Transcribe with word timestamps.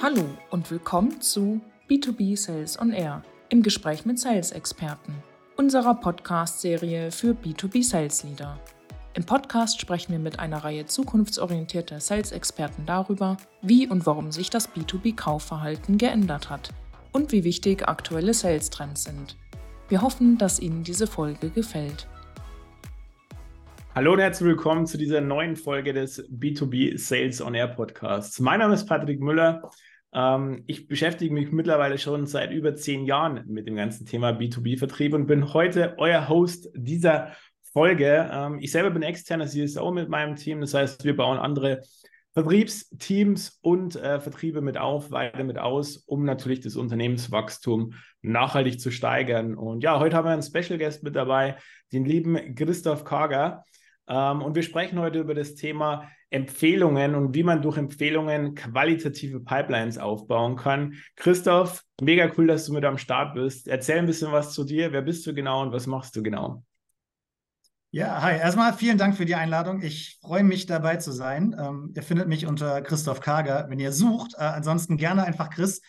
Hallo 0.00 0.24
und 0.50 0.70
willkommen 0.70 1.20
zu 1.20 1.60
B2B 1.90 2.36
Sales 2.36 2.78
on 2.78 2.92
Air 2.92 3.22
im 3.48 3.62
Gespräch 3.62 4.04
mit 4.04 4.18
Sales-Experten, 4.18 5.14
unserer 5.56 5.94
Podcast-Serie 5.94 7.10
für 7.10 7.32
B2B 7.32 7.82
Sales 7.82 8.22
Leader. 8.22 8.60
Im 9.14 9.24
Podcast 9.24 9.80
sprechen 9.80 10.12
wir 10.12 10.18
mit 10.18 10.38
einer 10.38 10.62
Reihe 10.62 10.86
zukunftsorientierter 10.86 12.00
Sales-Experten 12.00 12.86
darüber, 12.86 13.38
wie 13.62 13.88
und 13.88 14.06
warum 14.06 14.30
sich 14.30 14.50
das 14.50 14.68
B2B-Kaufverhalten 14.68 15.98
geändert 15.98 16.48
hat 16.50 16.70
und 17.12 17.32
wie 17.32 17.44
wichtig 17.44 17.88
aktuelle 17.88 18.34
Sales-Trends 18.34 19.04
sind. 19.04 19.36
Wir 19.88 20.02
hoffen, 20.02 20.38
dass 20.38 20.60
Ihnen 20.60 20.84
diese 20.84 21.06
Folge 21.06 21.50
gefällt. 21.50 22.06
Hallo 23.96 24.12
und 24.12 24.18
herzlich 24.18 24.48
willkommen 24.48 24.84
zu 24.84 24.98
dieser 24.98 25.22
neuen 25.22 25.56
Folge 25.56 25.94
des 25.94 26.22
B2B 26.28 26.98
Sales 26.98 27.40
on 27.40 27.54
Air 27.54 27.68
Podcasts. 27.68 28.38
Mein 28.40 28.58
Name 28.58 28.74
ist 28.74 28.84
Patrick 28.84 29.20
Müller. 29.20 29.70
Ähm, 30.12 30.64
ich 30.66 30.86
beschäftige 30.86 31.32
mich 31.32 31.50
mittlerweile 31.50 31.96
schon 31.96 32.26
seit 32.26 32.50
über 32.50 32.74
zehn 32.74 33.06
Jahren 33.06 33.44
mit 33.46 33.66
dem 33.66 33.74
ganzen 33.74 34.04
Thema 34.04 34.32
B2B-Vertrieb 34.32 35.14
und 35.14 35.26
bin 35.26 35.54
heute 35.54 35.94
euer 35.96 36.28
Host 36.28 36.68
dieser 36.74 37.32
Folge. 37.72 38.28
Ähm, 38.30 38.58
ich 38.60 38.70
selber 38.70 38.90
bin 38.90 39.02
externer 39.02 39.46
CSO 39.46 39.90
mit 39.90 40.10
meinem 40.10 40.36
Team. 40.36 40.60
Das 40.60 40.74
heißt, 40.74 41.02
wir 41.06 41.16
bauen 41.16 41.38
andere 41.38 41.80
Vertriebsteams 42.34 43.60
und 43.62 43.96
äh, 43.96 44.20
Vertriebe 44.20 44.60
mit 44.60 44.76
auf, 44.76 45.10
weiter 45.10 45.42
mit 45.42 45.56
aus, 45.56 45.96
um 45.96 46.26
natürlich 46.26 46.60
das 46.60 46.76
Unternehmenswachstum 46.76 47.94
nachhaltig 48.20 48.78
zu 48.78 48.90
steigern. 48.90 49.54
Und 49.54 49.82
ja, 49.82 49.98
heute 49.98 50.16
haben 50.16 50.26
wir 50.26 50.32
einen 50.32 50.42
Special 50.42 50.78
Guest 50.78 51.02
mit 51.02 51.16
dabei, 51.16 51.56
den 51.94 52.04
lieben 52.04 52.54
Christoph 52.54 53.04
Kager. 53.04 53.64
Ähm, 54.08 54.42
und 54.42 54.54
wir 54.54 54.62
sprechen 54.62 54.98
heute 54.98 55.20
über 55.20 55.34
das 55.34 55.54
Thema 55.54 56.08
Empfehlungen 56.30 57.14
und 57.14 57.34
wie 57.34 57.42
man 57.42 57.62
durch 57.62 57.76
Empfehlungen 57.76 58.54
qualitative 58.54 59.40
Pipelines 59.40 59.98
aufbauen 59.98 60.56
kann. 60.56 60.94
Christoph, 61.14 61.82
mega 62.00 62.30
cool, 62.36 62.46
dass 62.48 62.66
du 62.66 62.72
mit 62.72 62.84
am 62.84 62.98
Start 62.98 63.34
bist. 63.34 63.68
Erzähl 63.68 63.98
ein 63.98 64.06
bisschen 64.06 64.32
was 64.32 64.52
zu 64.52 64.64
dir. 64.64 64.92
Wer 64.92 65.02
bist 65.02 65.26
du 65.26 65.34
genau 65.34 65.62
und 65.62 65.72
was 65.72 65.86
machst 65.86 66.16
du 66.16 66.22
genau? 66.22 66.64
Ja, 67.90 68.20
hi. 68.20 68.36
Erstmal 68.36 68.74
vielen 68.74 68.98
Dank 68.98 69.16
für 69.16 69.24
die 69.24 69.36
Einladung. 69.36 69.80
Ich 69.80 70.18
freue 70.20 70.42
mich 70.42 70.66
dabei 70.66 70.96
zu 70.96 71.12
sein. 71.12 71.56
Ähm, 71.58 71.92
ihr 71.94 72.02
findet 72.02 72.28
mich 72.28 72.46
unter 72.46 72.82
Christoph 72.82 73.20
Kager, 73.20 73.66
wenn 73.68 73.78
ihr 73.78 73.92
sucht. 73.92 74.34
Äh, 74.34 74.42
ansonsten 74.42 74.96
gerne 74.96 75.24
einfach 75.24 75.48
Chris. 75.50 75.80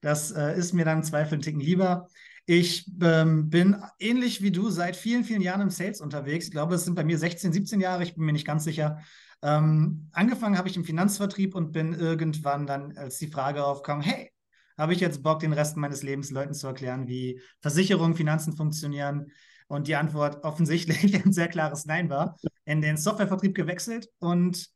Das 0.00 0.32
äh, 0.32 0.56
ist 0.58 0.72
mir 0.72 0.84
dann 0.84 0.98
im 0.98 1.04
Zweifel 1.04 1.34
einen 1.34 1.42
Ticken 1.42 1.60
lieber. 1.60 2.08
Ich 2.54 2.84
ähm, 3.00 3.48
bin 3.48 3.82
ähnlich 3.98 4.42
wie 4.42 4.50
du 4.50 4.68
seit 4.68 4.94
vielen, 4.94 5.24
vielen 5.24 5.40
Jahren 5.40 5.62
im 5.62 5.70
Sales 5.70 6.02
unterwegs. 6.02 6.44
Ich 6.44 6.50
glaube, 6.50 6.74
es 6.74 6.84
sind 6.84 6.94
bei 6.94 7.02
mir 7.02 7.16
16, 7.16 7.50
17 7.50 7.80
Jahre, 7.80 8.02
ich 8.02 8.14
bin 8.14 8.26
mir 8.26 8.34
nicht 8.34 8.46
ganz 8.46 8.64
sicher. 8.64 8.98
Ähm, 9.40 10.10
angefangen 10.12 10.58
habe 10.58 10.68
ich 10.68 10.76
im 10.76 10.84
Finanzvertrieb 10.84 11.54
und 11.54 11.72
bin 11.72 11.94
irgendwann 11.94 12.66
dann, 12.66 12.94
als 12.98 13.16
die 13.16 13.28
Frage 13.28 13.64
aufkam, 13.64 14.02
hey, 14.02 14.30
habe 14.76 14.92
ich 14.92 15.00
jetzt 15.00 15.22
Bock, 15.22 15.40
den 15.40 15.54
Rest 15.54 15.78
meines 15.78 16.02
Lebens 16.02 16.30
Leuten 16.30 16.52
zu 16.52 16.66
erklären, 16.66 17.08
wie 17.08 17.40
Versicherungen, 17.62 18.16
Finanzen 18.16 18.54
funktionieren? 18.54 19.32
Und 19.66 19.88
die 19.88 19.96
Antwort 19.96 20.44
offensichtlich 20.44 21.14
ein 21.24 21.32
sehr 21.32 21.48
klares 21.48 21.86
Nein 21.86 22.10
war. 22.10 22.36
In 22.66 22.82
den 22.82 22.98
Softwarevertrieb 22.98 23.54
gewechselt 23.54 24.10
und 24.18 24.68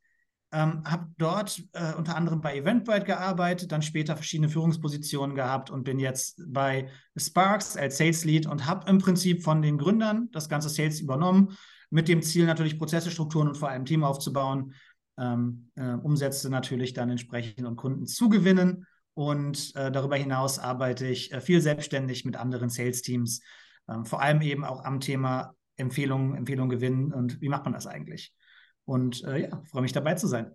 ähm, 0.51 0.83
habe 0.85 1.07
dort 1.17 1.61
äh, 1.73 1.93
unter 1.93 2.15
anderem 2.15 2.39
bei 2.41 2.55
Eventbrite 2.57 3.05
gearbeitet, 3.05 3.71
dann 3.71 3.81
später 3.81 4.15
verschiedene 4.15 4.49
Führungspositionen 4.49 5.35
gehabt 5.35 5.69
und 5.69 5.83
bin 5.83 5.99
jetzt 5.99 6.41
bei 6.47 6.89
Sparks 7.17 7.75
als 7.75 7.97
Sales 7.97 8.23
Lead 8.23 8.47
und 8.47 8.65
habe 8.65 8.89
im 8.89 8.99
Prinzip 8.99 9.43
von 9.43 9.61
den 9.61 9.77
Gründern 9.77 10.29
das 10.31 10.47
ganze 10.47 10.69
Sales 10.69 11.01
übernommen, 11.01 11.57
mit 11.89 12.07
dem 12.07 12.21
Ziel 12.21 12.45
natürlich 12.45 12.77
Prozesse, 12.77 13.11
Strukturen 13.11 13.49
und 13.49 13.57
vor 13.57 13.69
allem 13.69 13.85
Team 13.85 14.03
aufzubauen, 14.03 14.73
ähm, 15.17 15.69
äh, 15.75 15.93
Umsätze 15.93 16.49
natürlich 16.49 16.93
dann 16.93 17.09
entsprechend 17.09 17.65
und 17.65 17.75
Kunden 17.75 18.05
zu 18.05 18.29
gewinnen. 18.29 18.85
Und 19.13 19.75
äh, 19.75 19.91
darüber 19.91 20.15
hinaus 20.15 20.59
arbeite 20.59 21.07
ich 21.07 21.31
äh, 21.33 21.41
viel 21.41 21.59
selbstständig 21.59 22.23
mit 22.23 22.35
anderen 22.35 22.69
Sales-Teams, 22.69 23.41
ähm, 23.89 24.05
vor 24.05 24.21
allem 24.21 24.41
eben 24.41 24.63
auch 24.63 24.83
am 24.83 24.99
Thema 24.99 25.55
Empfehlungen, 25.75 26.35
Empfehlungen 26.35 26.69
gewinnen 26.69 27.13
und 27.13 27.41
wie 27.41 27.49
macht 27.49 27.65
man 27.65 27.73
das 27.73 27.87
eigentlich? 27.87 28.33
Und 28.87 29.23
äh, 29.25 29.49
ja, 29.49 29.61
freue 29.69 29.81
mich 29.81 29.91
dabei 29.91 30.15
zu 30.15 30.27
sein. 30.27 30.51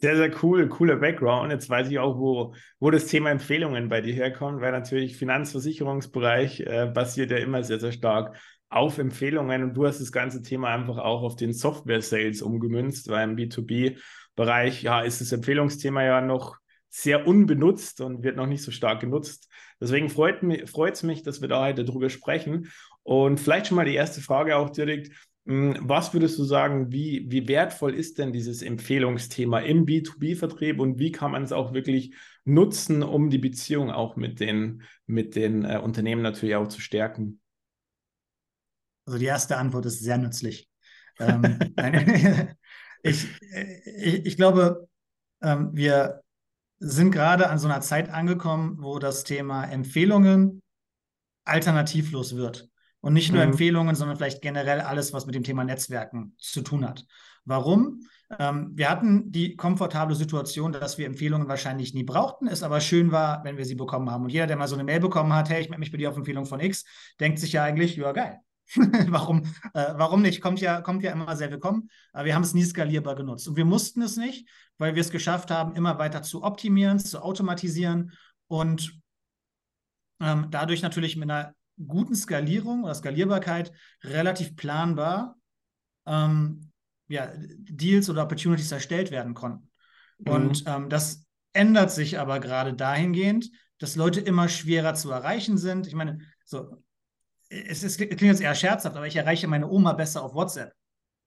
Sehr, 0.00 0.16
sehr 0.16 0.30
cool, 0.42 0.68
cooler 0.68 0.96
Background. 0.96 1.50
Jetzt 1.50 1.70
weiß 1.70 1.88
ich 1.88 1.98
auch, 1.98 2.18
wo, 2.18 2.54
wo 2.78 2.90
das 2.90 3.06
Thema 3.06 3.30
Empfehlungen 3.30 3.88
bei 3.88 4.02
dir 4.02 4.12
herkommt, 4.12 4.60
weil 4.60 4.72
natürlich 4.72 5.16
Finanzversicherungsbereich 5.16 6.60
äh, 6.60 6.90
basiert 6.92 7.30
ja 7.30 7.38
immer 7.38 7.62
sehr, 7.62 7.80
sehr 7.80 7.92
stark 7.92 8.36
auf 8.68 8.98
Empfehlungen 8.98 9.62
und 9.62 9.74
du 9.74 9.86
hast 9.86 10.00
das 10.00 10.12
ganze 10.12 10.42
Thema 10.42 10.74
einfach 10.74 10.98
auch 10.98 11.22
auf 11.22 11.36
den 11.36 11.52
Software-Sales 11.52 12.42
umgemünzt, 12.42 13.08
weil 13.08 13.30
im 13.30 13.36
B2B-Bereich 13.36 14.82
ja 14.82 15.00
ist 15.00 15.20
das 15.20 15.32
Empfehlungsthema 15.32 16.02
ja 16.02 16.20
noch 16.20 16.56
sehr 16.90 17.26
unbenutzt 17.26 18.00
und 18.00 18.22
wird 18.22 18.36
noch 18.36 18.46
nicht 18.46 18.62
so 18.62 18.70
stark 18.70 19.00
genutzt. 19.00 19.48
Deswegen 19.80 20.10
freut 20.10 20.42
es 20.42 21.02
mich, 21.02 21.22
dass 21.22 21.40
wir 21.40 21.48
da 21.48 21.64
heute 21.64 21.84
drüber 21.84 22.10
sprechen. 22.10 22.70
Und 23.02 23.40
vielleicht 23.40 23.68
schon 23.68 23.76
mal 23.76 23.84
die 23.84 23.94
erste 23.94 24.20
Frage 24.20 24.56
auch 24.56 24.70
direkt. 24.70 25.10
Hm, 25.46 25.76
was 25.80 26.14
würdest 26.14 26.38
du 26.38 26.44
sagen, 26.44 26.90
wie, 26.90 27.26
wie 27.30 27.46
wertvoll 27.48 27.94
ist 27.94 28.18
denn 28.18 28.32
dieses 28.32 28.62
Empfehlungsthema 28.62 29.60
im 29.60 29.84
B2B-Vertrieb 29.84 30.80
und 30.80 30.98
wie 30.98 31.12
kann 31.12 31.32
man 31.32 31.42
es 31.42 31.52
auch 31.52 31.74
wirklich 31.74 32.14
nutzen, 32.44 33.02
um 33.02 33.28
die 33.28 33.38
Beziehung 33.38 33.90
auch 33.90 34.16
mit 34.16 34.40
den, 34.40 34.82
mit 35.06 35.36
den 35.36 35.64
äh, 35.64 35.78
Unternehmen 35.82 36.22
natürlich 36.22 36.56
auch 36.56 36.68
zu 36.68 36.80
stärken? 36.80 37.40
Also 39.06 39.18
die 39.18 39.26
erste 39.26 39.58
Antwort 39.58 39.84
ist 39.84 40.00
sehr 40.00 40.16
nützlich. 40.16 40.68
ähm, 41.18 41.58
ich, 43.02 43.26
ich, 43.84 44.26
ich, 44.26 44.36
glaube, 44.36 44.88
ähm, 45.42 45.70
wir 45.74 46.22
sind 46.78 47.10
gerade 47.10 47.50
an 47.50 47.58
so 47.58 47.68
einer 47.68 47.82
Zeit 47.82 48.08
angekommen, 48.08 48.78
wo 48.80 48.98
das 48.98 49.24
Thema 49.24 49.64
Empfehlungen 49.64 50.62
alternativlos 51.44 52.34
wird. 52.34 52.70
Und 53.04 53.12
nicht 53.12 53.32
nur 53.32 53.42
mhm. 53.42 53.50
Empfehlungen, 53.50 53.94
sondern 53.94 54.16
vielleicht 54.16 54.40
generell 54.40 54.80
alles, 54.80 55.12
was 55.12 55.26
mit 55.26 55.34
dem 55.34 55.44
Thema 55.44 55.62
Netzwerken 55.62 56.34
zu 56.38 56.62
tun 56.62 56.88
hat. 56.88 57.04
Warum? 57.44 58.00
Ähm, 58.38 58.70
wir 58.72 58.88
hatten 58.88 59.30
die 59.30 59.56
komfortable 59.56 60.14
Situation, 60.14 60.72
dass 60.72 60.96
wir 60.96 61.04
Empfehlungen 61.04 61.46
wahrscheinlich 61.46 61.92
nie 61.92 62.02
brauchten, 62.02 62.46
es 62.46 62.62
aber 62.62 62.80
schön 62.80 63.12
war, 63.12 63.44
wenn 63.44 63.58
wir 63.58 63.66
sie 63.66 63.74
bekommen 63.74 64.10
haben. 64.10 64.24
Und 64.24 64.30
jeder, 64.30 64.46
der 64.46 64.56
mal 64.56 64.68
so 64.68 64.74
eine 64.74 64.84
Mail 64.84 65.00
bekommen 65.00 65.34
hat, 65.34 65.50
hey, 65.50 65.60
ich 65.60 65.68
melde 65.68 65.80
mich 65.80 65.92
bei 65.92 65.98
dir 65.98 66.08
auf 66.08 66.16
Empfehlung 66.16 66.46
von 66.46 66.60
X, 66.60 66.86
denkt 67.20 67.38
sich 67.40 67.52
ja 67.52 67.62
eigentlich, 67.62 67.94
ja, 67.96 68.10
geil. 68.12 68.38
warum, 69.08 69.42
äh, 69.74 69.92
warum 69.96 70.22
nicht? 70.22 70.40
Kommt 70.40 70.62
ja, 70.62 70.80
kommt 70.80 71.02
ja 71.02 71.12
immer 71.12 71.36
sehr 71.36 71.50
willkommen. 71.50 71.90
Aber 72.14 72.24
wir 72.24 72.34
haben 72.34 72.42
es 72.42 72.54
nie 72.54 72.64
skalierbar 72.64 73.16
genutzt. 73.16 73.46
Und 73.46 73.58
wir 73.58 73.66
mussten 73.66 74.00
es 74.00 74.16
nicht, 74.16 74.48
weil 74.78 74.94
wir 74.94 75.02
es 75.02 75.10
geschafft 75.10 75.50
haben, 75.50 75.76
immer 75.76 75.98
weiter 75.98 76.22
zu 76.22 76.42
optimieren, 76.42 76.98
zu 76.98 77.22
automatisieren 77.22 78.12
und 78.48 78.98
ähm, 80.20 80.46
dadurch 80.50 80.80
natürlich 80.80 81.16
mit 81.16 81.30
einer 81.30 81.54
guten 81.86 82.14
Skalierung 82.14 82.84
oder 82.84 82.94
Skalierbarkeit 82.94 83.72
relativ 84.02 84.56
planbar 84.56 85.36
ähm, 86.06 86.70
ja, 87.08 87.32
Deals 87.36 88.08
oder 88.08 88.22
Opportunities 88.22 88.72
erstellt 88.72 89.10
werden 89.10 89.34
konnten. 89.34 89.70
Mhm. 90.18 90.32
Und 90.32 90.64
ähm, 90.66 90.88
das 90.88 91.26
ändert 91.52 91.90
sich 91.90 92.18
aber 92.18 92.40
gerade 92.40 92.74
dahingehend, 92.74 93.50
dass 93.78 93.96
Leute 93.96 94.20
immer 94.20 94.48
schwerer 94.48 94.94
zu 94.94 95.10
erreichen 95.10 95.58
sind. 95.58 95.86
Ich 95.86 95.94
meine, 95.94 96.18
so, 96.44 96.82
es, 97.48 97.82
ist, 97.82 97.98
es 98.00 98.08
klingt 98.08 98.22
jetzt 98.22 98.40
eher 98.40 98.54
scherzhaft, 98.54 98.96
aber 98.96 99.06
ich 99.06 99.16
erreiche 99.16 99.46
meine 99.46 99.68
Oma 99.68 99.92
besser 99.92 100.22
auf 100.22 100.34
WhatsApp 100.34 100.72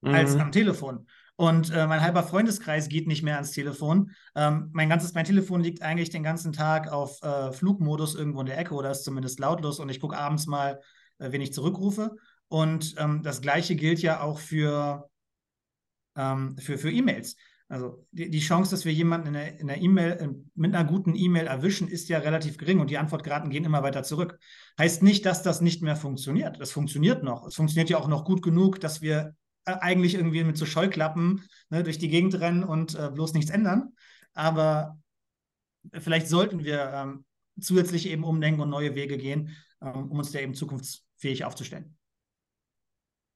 mhm. 0.01 0.13
als 0.13 0.35
am 0.35 0.51
Telefon. 0.51 1.07
Und 1.37 1.69
äh, 1.69 1.85
mein 1.85 2.01
halber 2.01 2.23
Freundeskreis 2.23 2.89
geht 2.89 3.07
nicht 3.07 3.21
mehr 3.21 3.35
ans 3.35 3.51
Telefon. 3.51 4.11
Ähm, 4.35 4.69
mein 4.73 4.89
ganzes, 4.89 5.13
mein 5.13 5.23
Telefon 5.23 5.61
liegt 5.61 5.83
eigentlich 5.83 6.09
den 6.09 6.23
ganzen 6.23 6.51
Tag 6.51 6.91
auf 6.91 7.21
äh, 7.21 7.51
Flugmodus 7.51 8.15
irgendwo 8.15 8.39
in 8.39 8.47
der 8.47 8.57
Ecke 8.57 8.73
oder 8.73 8.89
ist 8.89 9.03
zumindest 9.03 9.39
lautlos 9.39 9.79
und 9.79 9.89
ich 9.89 9.99
gucke 9.99 10.17
abends 10.17 10.47
mal, 10.47 10.81
äh, 11.19 11.31
wen 11.31 11.41
ich 11.41 11.53
zurückrufe. 11.53 12.15
Und 12.47 12.95
ähm, 12.97 13.21
das 13.21 13.41
gleiche 13.41 13.75
gilt 13.75 14.01
ja 14.01 14.21
auch 14.21 14.39
für, 14.39 15.07
ähm, 16.15 16.57
für, 16.57 16.79
für 16.79 16.91
E-Mails. 16.91 17.35
Also 17.69 18.07
die, 18.11 18.31
die, 18.31 18.39
Chance, 18.39 18.71
dass 18.71 18.85
wir 18.85 18.93
jemanden 18.93 19.35
in 19.35 19.67
der 19.67 19.81
E-Mail 19.81 20.43
mit 20.55 20.73
einer 20.73 20.89
guten 20.89 21.13
E-Mail 21.15 21.47
erwischen, 21.47 21.87
ist 21.87 22.09
ja 22.09 22.17
relativ 22.17 22.57
gering 22.57 22.79
und 22.79 22.89
die 22.89 22.97
Antwortraten 22.97 23.49
gehen 23.51 23.65
immer 23.65 23.83
weiter 23.83 24.03
zurück. 24.03 24.39
Heißt 24.79 25.03
nicht, 25.03 25.25
dass 25.25 25.43
das 25.43 25.61
nicht 25.61 25.83
mehr 25.83 25.97
funktioniert. 25.97 26.59
Das 26.61 26.71
funktioniert 26.71 27.23
noch. 27.23 27.45
Es 27.45 27.55
funktioniert 27.55 27.89
ja 27.89 27.97
auch 27.97 28.07
noch 28.07 28.23
gut 28.23 28.41
genug, 28.41 28.79
dass 28.79 29.01
wir 29.01 29.19
äh, 29.19 29.46
eigentlich 29.67 30.15
irgendwie 30.15 30.43
mit 30.43 30.57
so 30.57 30.65
Scheuklappen 30.65 31.43
ne, 31.69 31.83
durch 31.83 31.97
die 31.97 32.09
Gegend 32.09 32.39
rennen 32.39 32.63
und 32.63 32.95
äh, 32.95 33.09
bloß 33.13 33.33
nichts 33.33 33.51
ändern. 33.51 33.93
Aber 34.33 34.97
vielleicht 35.93 36.27
sollten 36.27 36.63
wir 36.63 36.91
ähm, 36.93 37.25
zusätzlich 37.59 38.07
eben 38.07 38.23
umdenken 38.23 38.61
und 38.61 38.69
neue 38.69 38.95
Wege 38.95 39.17
gehen, 39.17 39.55
ähm, 39.81 40.09
um 40.09 40.19
uns 40.19 40.31
da 40.31 40.39
eben 40.39 40.53
zukunftsfähig 40.53 41.45
aufzustellen. 41.45 41.97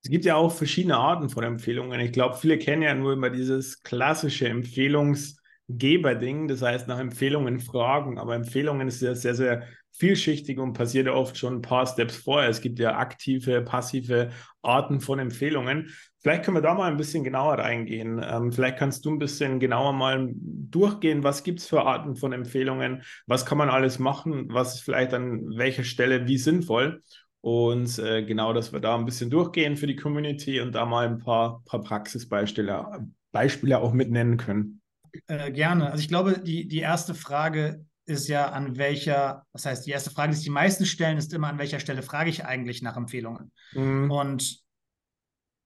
Es 0.03 0.09
gibt 0.09 0.25
ja 0.25 0.35
auch 0.35 0.51
verschiedene 0.51 0.97
Arten 0.97 1.29
von 1.29 1.43
Empfehlungen. 1.43 1.99
Ich 1.99 2.11
glaube, 2.11 2.35
viele 2.37 2.57
kennen 2.57 2.81
ja 2.81 2.95
nur 2.95 3.13
immer 3.13 3.29
dieses 3.29 3.83
klassische 3.83 4.49
Empfehlungs- 4.49 5.40
Geberding, 5.77 6.47
das 6.47 6.61
heißt 6.61 6.87
nach 6.87 6.99
Empfehlungen 6.99 7.59
fragen, 7.59 8.17
aber 8.17 8.35
Empfehlungen 8.35 8.87
ist 8.87 9.01
ja 9.01 9.15
sehr, 9.15 9.35
sehr 9.35 9.63
vielschichtig 9.93 10.57
und 10.57 10.73
passiert 10.73 11.07
ja 11.07 11.13
oft 11.13 11.37
schon 11.37 11.55
ein 11.57 11.61
paar 11.61 11.85
Steps 11.85 12.15
vorher. 12.15 12.49
Es 12.49 12.61
gibt 12.61 12.79
ja 12.79 12.97
aktive, 12.97 13.61
passive 13.61 14.29
Arten 14.61 15.01
von 15.01 15.19
Empfehlungen. 15.19 15.89
Vielleicht 16.19 16.43
können 16.43 16.57
wir 16.57 16.61
da 16.61 16.73
mal 16.73 16.89
ein 16.89 16.97
bisschen 16.97 17.23
genauer 17.23 17.55
reingehen. 17.55 18.21
Ähm, 18.23 18.51
vielleicht 18.51 18.77
kannst 18.77 19.05
du 19.05 19.11
ein 19.11 19.19
bisschen 19.19 19.59
genauer 19.59 19.93
mal 19.93 20.31
durchgehen, 20.33 21.23
was 21.23 21.43
gibt 21.43 21.59
es 21.59 21.67
für 21.67 21.83
Arten 21.83 22.15
von 22.15 22.31
Empfehlungen, 22.31 23.03
was 23.27 23.45
kann 23.45 23.57
man 23.57 23.69
alles 23.69 23.99
machen, 23.99 24.45
was 24.49 24.75
ist 24.75 24.81
vielleicht 24.81 25.13
an 25.13 25.57
welcher 25.57 25.83
Stelle 25.83 26.27
wie 26.27 26.37
sinnvoll. 26.37 27.03
Und 27.41 27.97
äh, 27.97 28.23
genau, 28.23 28.53
dass 28.53 28.71
wir 28.71 28.79
da 28.79 28.95
ein 28.95 29.05
bisschen 29.05 29.31
durchgehen 29.31 29.75
für 29.75 29.87
die 29.87 29.95
Community 29.95 30.61
und 30.61 30.73
da 30.73 30.85
mal 30.85 31.07
ein 31.07 31.17
paar, 31.17 31.63
paar 31.65 31.81
Praxisbeispiele 31.81 33.07
Beispiele 33.31 33.79
auch 33.79 33.93
mit 33.93 34.11
nennen 34.11 34.37
können. 34.37 34.80
Äh, 35.27 35.51
gerne. 35.51 35.91
Also 35.91 36.01
ich 36.01 36.07
glaube, 36.07 36.39
die, 36.39 36.67
die 36.67 36.79
erste 36.79 37.13
Frage 37.13 37.85
ist 38.05 38.27
ja, 38.27 38.49
an 38.49 38.77
welcher, 38.77 39.45
das 39.53 39.65
heißt, 39.65 39.85
die 39.85 39.91
erste 39.91 40.09
Frage, 40.09 40.33
die 40.35 40.43
die 40.43 40.49
meisten 40.49 40.85
stellen, 40.85 41.17
ist 41.17 41.33
immer, 41.33 41.47
an 41.47 41.59
welcher 41.59 41.79
Stelle 41.79 42.01
frage 42.01 42.29
ich 42.29 42.45
eigentlich 42.45 42.81
nach 42.81 42.97
Empfehlungen? 42.97 43.51
Mhm. 43.73 44.11
Und 44.11 44.59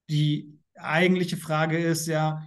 die 0.09 0.59
eigentliche 0.75 1.37
Frage 1.37 1.77
ist 1.77 2.07
ja, 2.07 2.45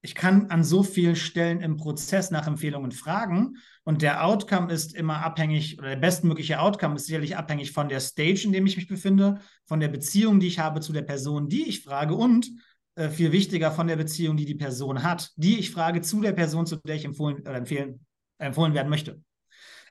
ich 0.00 0.14
kann 0.14 0.46
an 0.46 0.62
so 0.62 0.82
vielen 0.82 1.16
Stellen 1.16 1.60
im 1.60 1.76
Prozess 1.76 2.30
nach 2.30 2.46
Empfehlungen 2.46 2.92
fragen 2.92 3.56
und 3.82 4.00
der 4.00 4.24
Outcome 4.24 4.72
ist 4.72 4.94
immer 4.94 5.24
abhängig, 5.24 5.78
oder 5.78 5.88
der 5.88 5.96
bestmögliche 5.96 6.60
Outcome 6.60 6.94
ist 6.96 7.06
sicherlich 7.06 7.36
abhängig 7.36 7.72
von 7.72 7.88
der 7.88 8.00
Stage, 8.00 8.42
in 8.44 8.52
dem 8.52 8.66
ich 8.66 8.76
mich 8.76 8.86
befinde, 8.86 9.40
von 9.66 9.80
der 9.80 9.88
Beziehung, 9.88 10.38
die 10.38 10.46
ich 10.46 10.60
habe 10.60 10.80
zu 10.80 10.92
der 10.92 11.02
Person, 11.02 11.48
die 11.48 11.68
ich 11.68 11.82
frage 11.82 12.14
und 12.14 12.48
äh, 12.98 13.10
viel 13.10 13.30
wichtiger 13.30 13.70
von 13.70 13.86
der 13.86 13.94
Beziehung, 13.94 14.36
die 14.36 14.44
die 14.44 14.56
Person 14.56 15.04
hat, 15.04 15.30
die 15.36 15.58
ich 15.58 15.70
frage 15.70 16.00
zu 16.00 16.20
der 16.20 16.32
Person, 16.32 16.66
zu 16.66 16.76
der 16.76 16.96
ich 16.96 17.04
empfohlen, 17.04 17.42
oder 17.42 17.54
empfehlen, 17.54 18.04
empfohlen 18.38 18.74
werden 18.74 18.88
möchte. 18.88 19.22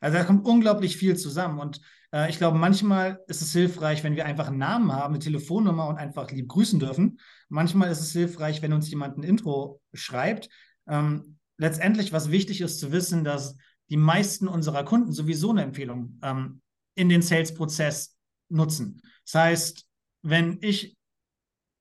Also 0.02 0.18
da 0.18 0.26
kommt 0.26 0.46
unglaublich 0.46 0.98
viel 0.98 1.16
zusammen 1.16 1.60
und 1.60 1.80
äh, 2.12 2.30
ich 2.30 2.38
glaube, 2.38 2.58
manchmal 2.58 3.24
ist 3.28 3.42
es 3.42 3.54
hilfreich, 3.54 4.04
wenn 4.04 4.18
wir 4.18 4.26
einfach 4.26 4.48
einen 4.48 4.58
Namen 4.58 4.92
haben, 4.92 5.14
eine 5.14 5.24
Telefonnummer 5.24 5.88
und 5.88 5.98
einfach 5.98 6.30
lieb 6.32 6.50
grüßen 6.50 6.82
dürfen. 6.82 7.20
Manchmal 7.48 7.90
ist 7.90 8.02
es 8.02 8.12
hilfreich, 8.12 8.62
wenn 8.62 8.74
uns 8.74 8.90
jemand 8.90 9.18
ein 9.18 9.24
Intro 9.24 9.82
schreibt. 9.94 10.50
Ähm, 10.86 11.38
letztendlich, 11.58 12.12
was 12.12 12.30
wichtig 12.30 12.60
ist 12.60 12.80
zu 12.80 12.92
wissen, 12.92 13.24
dass 13.24 13.56
die 13.90 13.96
meisten 13.96 14.50
unserer 14.50 14.84
Kunden 14.84 15.14
sowieso 15.14 15.52
eine 15.52 15.64
Empfehlung 15.64 16.20
ähm, 16.24 16.62
in 16.96 17.08
den 17.08 17.22
Sales-Prozess 17.22 18.18
nutzen. 18.50 19.02
Das 19.24 19.36
heißt, 19.36 19.88
wenn 20.24 20.58
ich 20.60 20.97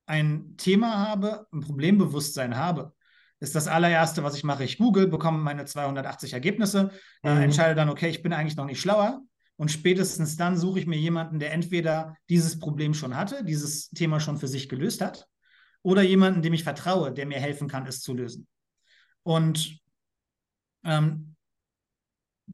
ein 0.06 0.56
Thema 0.56 0.99
habe, 0.99 1.47
ein 1.53 1.61
Problembewusstsein 1.61 2.56
habe, 2.56 2.94
ist 3.38 3.55
das 3.55 3.69
allererste, 3.69 4.23
was 4.23 4.37
ich 4.37 4.44
mache. 4.44 4.64
Ich 4.64 4.79
google, 4.79 5.08
bekomme 5.08 5.38
meine 5.38 5.64
280 5.64 6.32
Ergebnisse, 6.32 6.85
mhm. 7.23 7.31
äh, 7.31 7.44
entscheide 7.44 7.75
dann, 7.75 7.91
okay, 7.91 8.08
ich 8.08 8.23
bin 8.23 8.32
eigentlich 8.32 8.56
noch 8.56 8.64
nicht 8.64 8.81
schlauer. 8.81 9.20
Und 9.56 9.70
spätestens 9.70 10.37
dann 10.37 10.56
suche 10.56 10.79
ich 10.81 10.87
mir 10.87 10.99
jemanden, 10.99 11.38
der 11.38 11.53
entweder 11.53 12.17
dieses 12.29 12.58
Problem 12.58 12.93
schon 12.94 13.17
hatte, 13.17 13.43
dieses 13.44 13.88
Thema 13.91 14.20
schon 14.20 14.37
für 14.38 14.49
sich 14.49 14.69
gelöst 14.69 15.00
hat, 15.00 15.26
oder 15.82 16.03
jemanden, 16.03 16.43
dem 16.43 16.52
ich 16.52 16.64
vertraue, 16.64 17.12
der 17.12 17.26
mir 17.26 17.38
helfen 17.38 17.69
kann, 17.69 17.87
es 17.87 18.02
zu 18.02 18.12
lösen. 18.12 18.47
Und 19.23 19.79
ähm, 20.85 21.36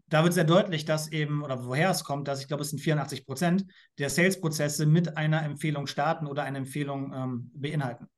da 0.07 0.25
wird 0.25 0.35
sehr 0.35 0.45
deutlich, 0.45 0.85
dass 0.85 1.09
eben, 1.09 1.43
oder 1.43 1.65
woher 1.65 1.91
es 1.91 2.05
kommt, 2.05 2.29
dass 2.29 2.41
ich 2.41 2.49
glaube, 2.49 2.63
es 2.63 2.71
sind 2.71 2.81
84 2.81 3.27
Prozent 3.27 3.67
der 3.99 4.11
Sales-Prozesse 4.11 4.87
mit 4.87 5.17
einer 5.17 5.43
Empfehlung 5.43 5.87
starten 5.87 6.27
oder 6.27 6.45
eine 6.45 6.59
Empfehlung 6.59 7.13
ähm, 7.15 7.51
beinhalten. 7.55 8.09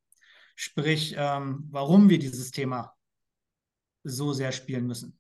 Sprich, 0.56 1.14
ähm, 1.18 1.66
warum 1.70 2.08
wir 2.08 2.18
dieses 2.18 2.50
Thema 2.50 2.94
so 4.04 4.32
sehr 4.32 4.52
spielen 4.52 4.86
müssen. 4.86 5.18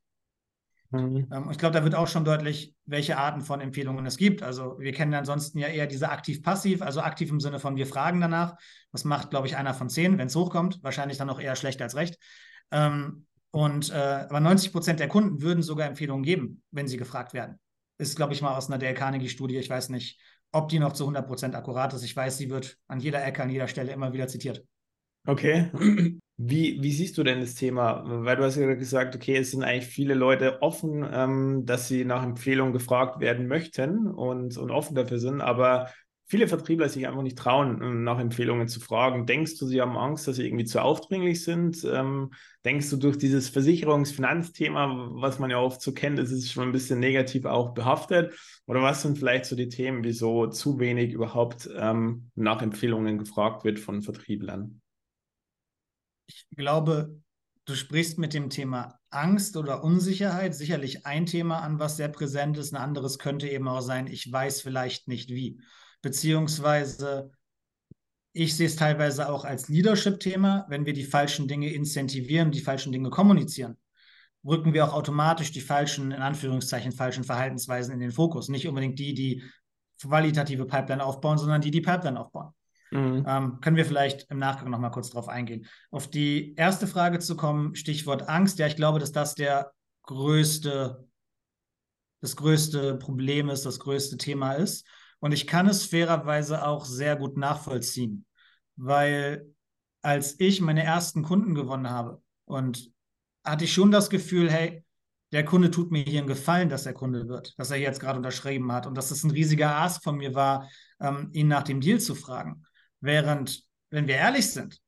Mhm. 0.90 1.28
Ähm, 1.32 1.50
ich 1.50 1.58
glaube, 1.58 1.74
da 1.74 1.82
wird 1.82 1.94
auch 1.94 2.06
schon 2.06 2.24
deutlich, 2.24 2.74
welche 2.84 3.18
Arten 3.18 3.40
von 3.40 3.60
Empfehlungen 3.60 4.06
es 4.06 4.16
gibt. 4.16 4.42
Also 4.42 4.78
wir 4.78 4.92
kennen 4.92 5.14
ansonsten 5.14 5.58
ja 5.58 5.68
eher 5.68 5.86
diese 5.86 6.10
aktiv-passiv, 6.10 6.82
also 6.82 7.00
aktiv 7.00 7.30
im 7.30 7.40
Sinne 7.40 7.58
von 7.58 7.76
wir 7.76 7.86
fragen 7.86 8.20
danach. 8.20 8.56
Das 8.92 9.04
macht, 9.04 9.30
glaube 9.30 9.46
ich, 9.46 9.56
einer 9.56 9.74
von 9.74 9.88
zehn, 9.88 10.18
wenn 10.18 10.28
es 10.28 10.36
hochkommt. 10.36 10.82
Wahrscheinlich 10.82 11.18
dann 11.18 11.30
auch 11.30 11.40
eher 11.40 11.56
schlecht 11.56 11.82
als 11.82 11.96
recht. 11.96 12.18
Ähm, 12.70 13.26
und 13.54 13.90
äh, 13.90 13.94
aber 13.94 14.40
90 14.40 14.72
Prozent 14.72 14.98
der 14.98 15.06
Kunden 15.06 15.40
würden 15.40 15.62
sogar 15.62 15.86
Empfehlungen 15.86 16.24
geben, 16.24 16.60
wenn 16.72 16.88
sie 16.88 16.96
gefragt 16.96 17.34
werden. 17.34 17.60
Ist, 17.98 18.16
glaube 18.16 18.32
ich, 18.32 18.42
mal 18.42 18.56
aus 18.56 18.68
einer 18.68 18.78
Dale 18.78 18.94
Carnegie-Studie. 18.94 19.58
Ich 19.58 19.70
weiß 19.70 19.90
nicht, 19.90 20.20
ob 20.50 20.68
die 20.70 20.80
noch 20.80 20.92
zu 20.92 21.04
100 21.04 21.24
Prozent 21.24 21.54
akkurat 21.54 21.94
ist. 21.94 22.02
Ich 22.02 22.16
weiß, 22.16 22.36
sie 22.36 22.50
wird 22.50 22.76
an 22.88 22.98
jeder 22.98 23.24
Ecke, 23.24 23.44
an 23.44 23.50
jeder 23.50 23.68
Stelle 23.68 23.92
immer 23.92 24.12
wieder 24.12 24.26
zitiert. 24.26 24.64
Okay. 25.24 25.70
Wie, 26.36 26.82
wie 26.82 26.90
siehst 26.90 27.16
du 27.16 27.22
denn 27.22 27.38
das 27.38 27.54
Thema? 27.54 28.02
Weil 28.04 28.34
du 28.34 28.42
hast 28.42 28.56
ja 28.56 28.74
gesagt, 28.74 29.14
okay, 29.14 29.36
es 29.36 29.52
sind 29.52 29.62
eigentlich 29.62 29.86
viele 29.86 30.14
Leute 30.14 30.60
offen, 30.60 31.08
ähm, 31.08 31.64
dass 31.64 31.86
sie 31.86 32.04
nach 32.04 32.24
Empfehlungen 32.24 32.72
gefragt 32.72 33.20
werden 33.20 33.46
möchten 33.46 34.08
und, 34.08 34.58
und 34.58 34.72
offen 34.72 34.96
dafür 34.96 35.20
sind, 35.20 35.40
aber 35.40 35.90
viele 36.26 36.48
Vertriebler 36.48 36.88
sich 36.88 37.06
einfach 37.06 37.22
nicht 37.22 37.38
trauen, 37.38 37.80
ähm, 37.82 38.04
nach 38.04 38.18
Empfehlungen 38.18 38.68
zu 38.68 38.80
fragen. 38.80 39.26
Denkst 39.26 39.58
du, 39.58 39.66
sie 39.66 39.80
haben 39.80 39.96
Angst, 39.96 40.26
dass 40.26 40.36
sie 40.36 40.46
irgendwie 40.46 40.64
zu 40.64 40.82
aufdringlich 40.82 41.44
sind? 41.44 41.84
Ähm, 41.84 42.32
denkst 42.64 42.90
du, 42.90 42.96
durch 42.96 43.18
dieses 43.18 43.48
Versicherungsfinanzthema, 43.48 45.10
was 45.12 45.38
man 45.38 45.50
ja 45.50 45.58
oft 45.58 45.80
so 45.80 45.92
kennt, 45.92 46.18
ist 46.18 46.32
es 46.32 46.50
schon 46.50 46.64
ein 46.64 46.72
bisschen 46.72 47.00
negativ 47.00 47.44
auch 47.44 47.74
behaftet? 47.74 48.34
Oder 48.66 48.82
was 48.82 49.02
sind 49.02 49.18
vielleicht 49.18 49.44
so 49.44 49.56
die 49.56 49.68
Themen, 49.68 50.04
wieso 50.04 50.46
zu 50.46 50.78
wenig 50.78 51.12
überhaupt 51.12 51.68
ähm, 51.76 52.30
nach 52.34 52.62
Empfehlungen 52.62 53.18
gefragt 53.18 53.64
wird 53.64 53.78
von 53.78 54.02
Vertrieblern? 54.02 54.80
ich 56.26 56.46
glaube, 56.56 57.20
du 57.64 57.74
sprichst 57.74 58.18
mit 58.18 58.34
dem 58.34 58.50
Thema 58.50 58.98
Angst 59.10 59.56
oder 59.56 59.84
Unsicherheit 59.84 60.54
sicherlich 60.54 61.06
ein 61.06 61.26
Thema 61.26 61.60
an, 61.60 61.78
was 61.78 61.96
sehr 61.96 62.08
präsent 62.08 62.58
ist. 62.58 62.72
Ein 62.72 62.82
anderes 62.82 63.18
könnte 63.18 63.48
eben 63.48 63.68
auch 63.68 63.80
sein, 63.80 64.06
ich 64.06 64.30
weiß 64.30 64.60
vielleicht 64.62 65.08
nicht 65.08 65.30
wie. 65.30 65.60
Beziehungsweise 66.04 67.30
ich 68.34 68.54
sehe 68.54 68.66
es 68.66 68.76
teilweise 68.76 69.30
auch 69.30 69.46
als 69.46 69.70
Leadership-Thema, 69.70 70.66
wenn 70.68 70.84
wir 70.84 70.92
die 70.92 71.04
falschen 71.04 71.48
Dinge 71.48 71.72
incentivieren, 71.72 72.50
die 72.50 72.60
falschen 72.60 72.92
Dinge 72.92 73.08
kommunizieren, 73.08 73.78
rücken 74.44 74.74
wir 74.74 74.84
auch 74.84 74.92
automatisch 74.92 75.50
die 75.50 75.62
falschen, 75.62 76.12
in 76.12 76.20
Anführungszeichen, 76.20 76.92
falschen 76.92 77.24
Verhaltensweisen 77.24 77.94
in 77.94 78.00
den 78.00 78.12
Fokus. 78.12 78.50
Nicht 78.50 78.68
unbedingt 78.68 78.98
die, 78.98 79.14
die 79.14 79.44
qualitative 79.98 80.66
Pipeline 80.66 81.02
aufbauen, 81.02 81.38
sondern 81.38 81.62
die, 81.62 81.70
die 81.70 81.80
Pipeline 81.80 82.20
aufbauen. 82.20 82.52
Mhm. 82.90 83.24
Ähm, 83.26 83.60
können 83.62 83.76
wir 83.76 83.86
vielleicht 83.86 84.30
im 84.30 84.38
Nachgang 84.38 84.68
noch 84.68 84.80
mal 84.80 84.90
kurz 84.90 85.08
drauf 85.08 85.30
eingehen. 85.30 85.64
Auf 85.90 86.10
die 86.10 86.54
erste 86.56 86.86
Frage 86.86 87.18
zu 87.20 87.34
kommen, 87.34 87.74
Stichwort 87.76 88.28
Angst. 88.28 88.58
Ja, 88.58 88.66
ich 88.66 88.76
glaube, 88.76 88.98
dass 88.98 89.12
das 89.12 89.34
der 89.36 89.72
größte, 90.02 91.08
das 92.20 92.36
größte 92.36 92.96
Problem 92.96 93.48
ist, 93.48 93.64
das 93.64 93.78
größte 93.78 94.18
Thema 94.18 94.52
ist. 94.52 94.86
Und 95.24 95.32
ich 95.32 95.46
kann 95.46 95.66
es 95.66 95.86
fairerweise 95.86 96.66
auch 96.66 96.84
sehr 96.84 97.16
gut 97.16 97.38
nachvollziehen, 97.38 98.26
weil 98.76 99.46
als 100.02 100.38
ich 100.38 100.60
meine 100.60 100.84
ersten 100.84 101.22
Kunden 101.22 101.54
gewonnen 101.54 101.88
habe 101.88 102.22
und 102.44 102.90
hatte 103.42 103.64
ich 103.64 103.72
schon 103.72 103.90
das 103.90 104.10
Gefühl, 104.10 104.50
hey, 104.50 104.84
der 105.32 105.46
Kunde 105.46 105.70
tut 105.70 105.90
mir 105.90 106.02
hier 106.02 106.18
einen 106.18 106.28
Gefallen, 106.28 106.68
dass 106.68 106.84
er 106.84 106.92
Kunde 106.92 107.26
wird, 107.26 107.58
dass 107.58 107.70
er 107.70 107.78
jetzt 107.78 108.00
gerade 108.00 108.18
unterschrieben 108.18 108.70
hat 108.70 108.86
und 108.86 108.98
dass 108.98 109.10
es 109.10 109.24
ein 109.24 109.30
riesiger 109.30 109.74
Ask 109.74 110.04
von 110.04 110.18
mir 110.18 110.34
war, 110.34 110.68
ähm, 111.00 111.30
ihn 111.32 111.48
nach 111.48 111.62
dem 111.62 111.80
Deal 111.80 112.00
zu 112.00 112.14
fragen. 112.14 112.62
Während, 113.00 113.64
wenn 113.88 114.06
wir 114.06 114.16
ehrlich 114.16 114.50
sind, 114.50 114.78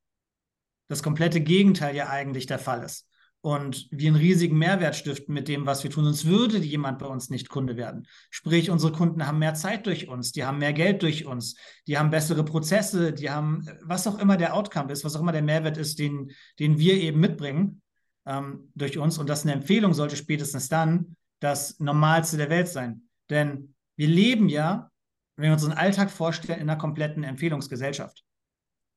das 0.89 1.03
komplette 1.03 1.41
Gegenteil 1.41 1.97
ja 1.97 2.11
eigentlich 2.11 2.45
der 2.45 2.59
Fall 2.59 2.83
ist. 2.83 3.09
Und 3.47 3.87
wir 3.93 4.09
einen 4.09 4.17
riesigen 4.17 4.59
Mehrwert 4.59 4.97
stiften 4.97 5.33
mit 5.33 5.47
dem, 5.47 5.67
was 5.67 5.85
wir 5.85 5.91
tun. 5.91 6.03
Sonst 6.03 6.27
würde 6.27 6.59
jemand 6.59 6.99
bei 6.99 7.07
uns 7.07 7.31
nicht 7.31 7.49
Kunde 7.49 7.77
werden. 7.77 8.09
Sprich, 8.29 8.71
unsere 8.71 8.91
Kunden 8.91 9.25
haben 9.25 9.39
mehr 9.39 9.55
Zeit 9.55 9.87
durch 9.87 10.09
uns, 10.09 10.33
die 10.33 10.45
haben 10.45 10.59
mehr 10.59 10.73
Geld 10.73 11.03
durch 11.03 11.27
uns, 11.27 11.55
die 11.87 11.97
haben 11.97 12.11
bessere 12.11 12.45
Prozesse, 12.45 13.13
die 13.13 13.31
haben, 13.31 13.65
was 13.83 14.09
auch 14.09 14.19
immer 14.19 14.37
der 14.37 14.55
Outcome 14.55 14.91
ist, 14.93 15.05
was 15.05 15.15
auch 15.15 15.21
immer 15.21 15.31
der 15.31 15.43
Mehrwert 15.43 15.77
ist, 15.77 16.01
den, 16.01 16.33
den 16.59 16.79
wir 16.79 16.95
eben 16.95 17.21
mitbringen 17.21 17.83
ähm, 18.27 18.73
durch 18.75 18.99
uns. 18.99 19.17
Und 19.17 19.29
das 19.29 19.45
eine 19.45 19.53
Empfehlung 19.53 19.95
sollte 19.95 20.17
spätestens 20.17 20.69
dann 20.69 21.15
das 21.39 21.79
Normalste 21.79 22.37
der 22.39 22.51
Welt 22.51 22.67
sein. 22.67 23.03
Denn 23.31 23.75
wir 23.95 24.09
leben 24.09 24.49
ja 24.49 24.91
wenn 25.37 25.51
wir 25.51 25.53
uns 25.53 25.63
unseren 25.63 25.79
Alltag 25.79 26.11
vorstellen 26.11 26.61
in 26.61 26.69
einer 26.69 26.79
kompletten 26.79 27.23
Empfehlungsgesellschaft. 27.23 28.25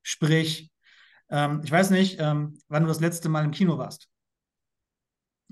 Sprich, 0.02 0.72
ähm, 1.30 1.62
ich 1.64 1.72
weiß 1.72 1.90
nicht, 1.92 2.20
ähm, 2.20 2.58
wann 2.70 2.84
du 2.84 2.88
das 2.88 3.02
letzte 3.02 3.30
Mal 3.30 3.44
im 3.44 3.52
Kino 3.52 3.78
warst. 3.78 4.09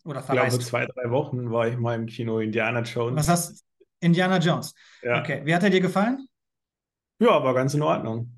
Oder 0.03 0.21
verreist. 0.21 0.45
Ich 0.45 0.49
glaube, 0.49 0.63
zwei, 0.63 0.85
drei 0.85 1.11
Wochen 1.11 1.51
war 1.51 1.67
ich 1.67 1.77
mal 1.77 1.95
im 1.95 2.05
Kino 2.05 2.39
Indiana 2.39 2.81
Jones. 2.81 3.17
Was 3.17 3.27
hast 3.27 3.59
du? 3.59 3.85
Indiana 3.99 4.37
Jones. 4.37 4.73
Ja. 5.01 5.21
Okay, 5.21 5.41
wie 5.43 5.53
hat 5.53 5.63
er 5.63 5.69
dir 5.69 5.81
gefallen? 5.81 6.27
Ja, 7.19 7.43
war 7.43 7.53
ganz 7.53 7.73
in 7.73 7.81
Ordnung. 7.81 8.31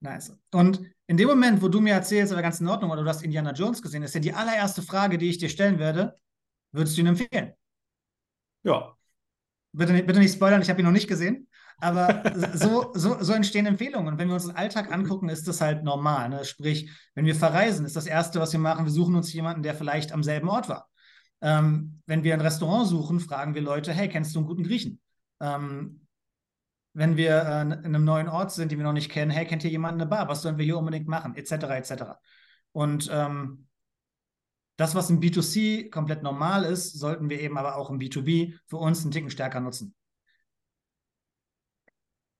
Nice. 0.00 0.36
Und 0.52 0.80
in 1.08 1.16
dem 1.16 1.28
Moment, 1.28 1.60
wo 1.60 1.68
du 1.68 1.80
mir 1.80 1.94
erzählst, 1.94 2.32
war 2.32 2.42
ganz 2.42 2.60
in 2.60 2.68
Ordnung, 2.68 2.90
oder 2.90 3.02
du 3.02 3.08
hast 3.08 3.22
Indiana 3.22 3.52
Jones 3.52 3.82
gesehen, 3.82 4.02
ist 4.02 4.14
ja 4.14 4.20
die 4.20 4.32
allererste 4.32 4.82
Frage, 4.82 5.18
die 5.18 5.28
ich 5.28 5.38
dir 5.38 5.48
stellen 5.48 5.78
werde, 5.78 6.16
würdest 6.70 6.96
du 6.96 7.00
ihn 7.00 7.08
empfehlen? 7.08 7.54
Ja. 8.62 8.94
Bitte, 9.72 10.02
bitte 10.02 10.20
nicht 10.20 10.34
spoilern, 10.34 10.62
ich 10.62 10.70
habe 10.70 10.80
ihn 10.80 10.84
noch 10.84 10.92
nicht 10.92 11.08
gesehen. 11.08 11.48
Aber 11.80 12.22
so, 12.54 12.90
so, 12.94 13.22
so 13.22 13.32
entstehen 13.32 13.66
Empfehlungen. 13.66 14.08
Und 14.12 14.18
wenn 14.18 14.28
wir 14.28 14.34
uns 14.34 14.46
den 14.46 14.56
Alltag 14.56 14.92
angucken, 14.92 15.28
ist 15.28 15.46
das 15.46 15.60
halt 15.60 15.84
normal. 15.84 16.28
Ne? 16.28 16.44
Sprich, 16.44 16.90
wenn 17.14 17.24
wir 17.24 17.36
verreisen, 17.36 17.86
ist 17.86 17.96
das 17.96 18.06
Erste, 18.06 18.40
was 18.40 18.52
wir 18.52 18.60
machen, 18.60 18.84
wir 18.84 18.92
suchen 18.92 19.14
uns 19.14 19.32
jemanden, 19.32 19.62
der 19.62 19.74
vielleicht 19.74 20.12
am 20.12 20.22
selben 20.22 20.48
Ort 20.48 20.68
war. 20.68 20.88
Ähm, 21.40 22.02
wenn 22.06 22.24
wir 22.24 22.34
ein 22.34 22.40
Restaurant 22.40 22.88
suchen, 22.88 23.20
fragen 23.20 23.54
wir 23.54 23.62
Leute, 23.62 23.92
hey, 23.92 24.08
kennst 24.08 24.34
du 24.34 24.40
einen 24.40 24.48
guten 24.48 24.64
Griechen? 24.64 25.00
Ähm, 25.40 26.00
wenn 26.94 27.16
wir 27.16 27.42
äh, 27.42 27.62
in 27.62 27.72
einem 27.72 28.04
neuen 28.04 28.28
Ort 28.28 28.50
sind, 28.50 28.72
den 28.72 28.78
wir 28.78 28.84
noch 28.84 28.92
nicht 28.92 29.10
kennen, 29.10 29.30
hey, 29.30 29.46
kennt 29.46 29.62
ihr 29.62 29.70
jemanden 29.70 30.00
eine 30.00 30.10
Bar? 30.10 30.28
Was 30.28 30.42
sollen 30.42 30.58
wir 30.58 30.64
hier 30.64 30.78
unbedingt 30.78 31.06
machen? 31.06 31.36
Etc. 31.36 31.52
etc. 31.52 32.18
Und 32.72 33.08
ähm, 33.12 33.68
das, 34.76 34.96
was 34.96 35.10
im 35.10 35.20
B2C 35.20 35.90
komplett 35.90 36.24
normal 36.24 36.64
ist, 36.64 36.98
sollten 36.98 37.30
wir 37.30 37.40
eben 37.40 37.56
aber 37.56 37.76
auch 37.76 37.90
im 37.90 37.98
B2B 37.98 38.54
für 38.66 38.78
uns 38.78 39.02
einen 39.02 39.12
Ticken 39.12 39.30
stärker 39.30 39.60
nutzen. 39.60 39.94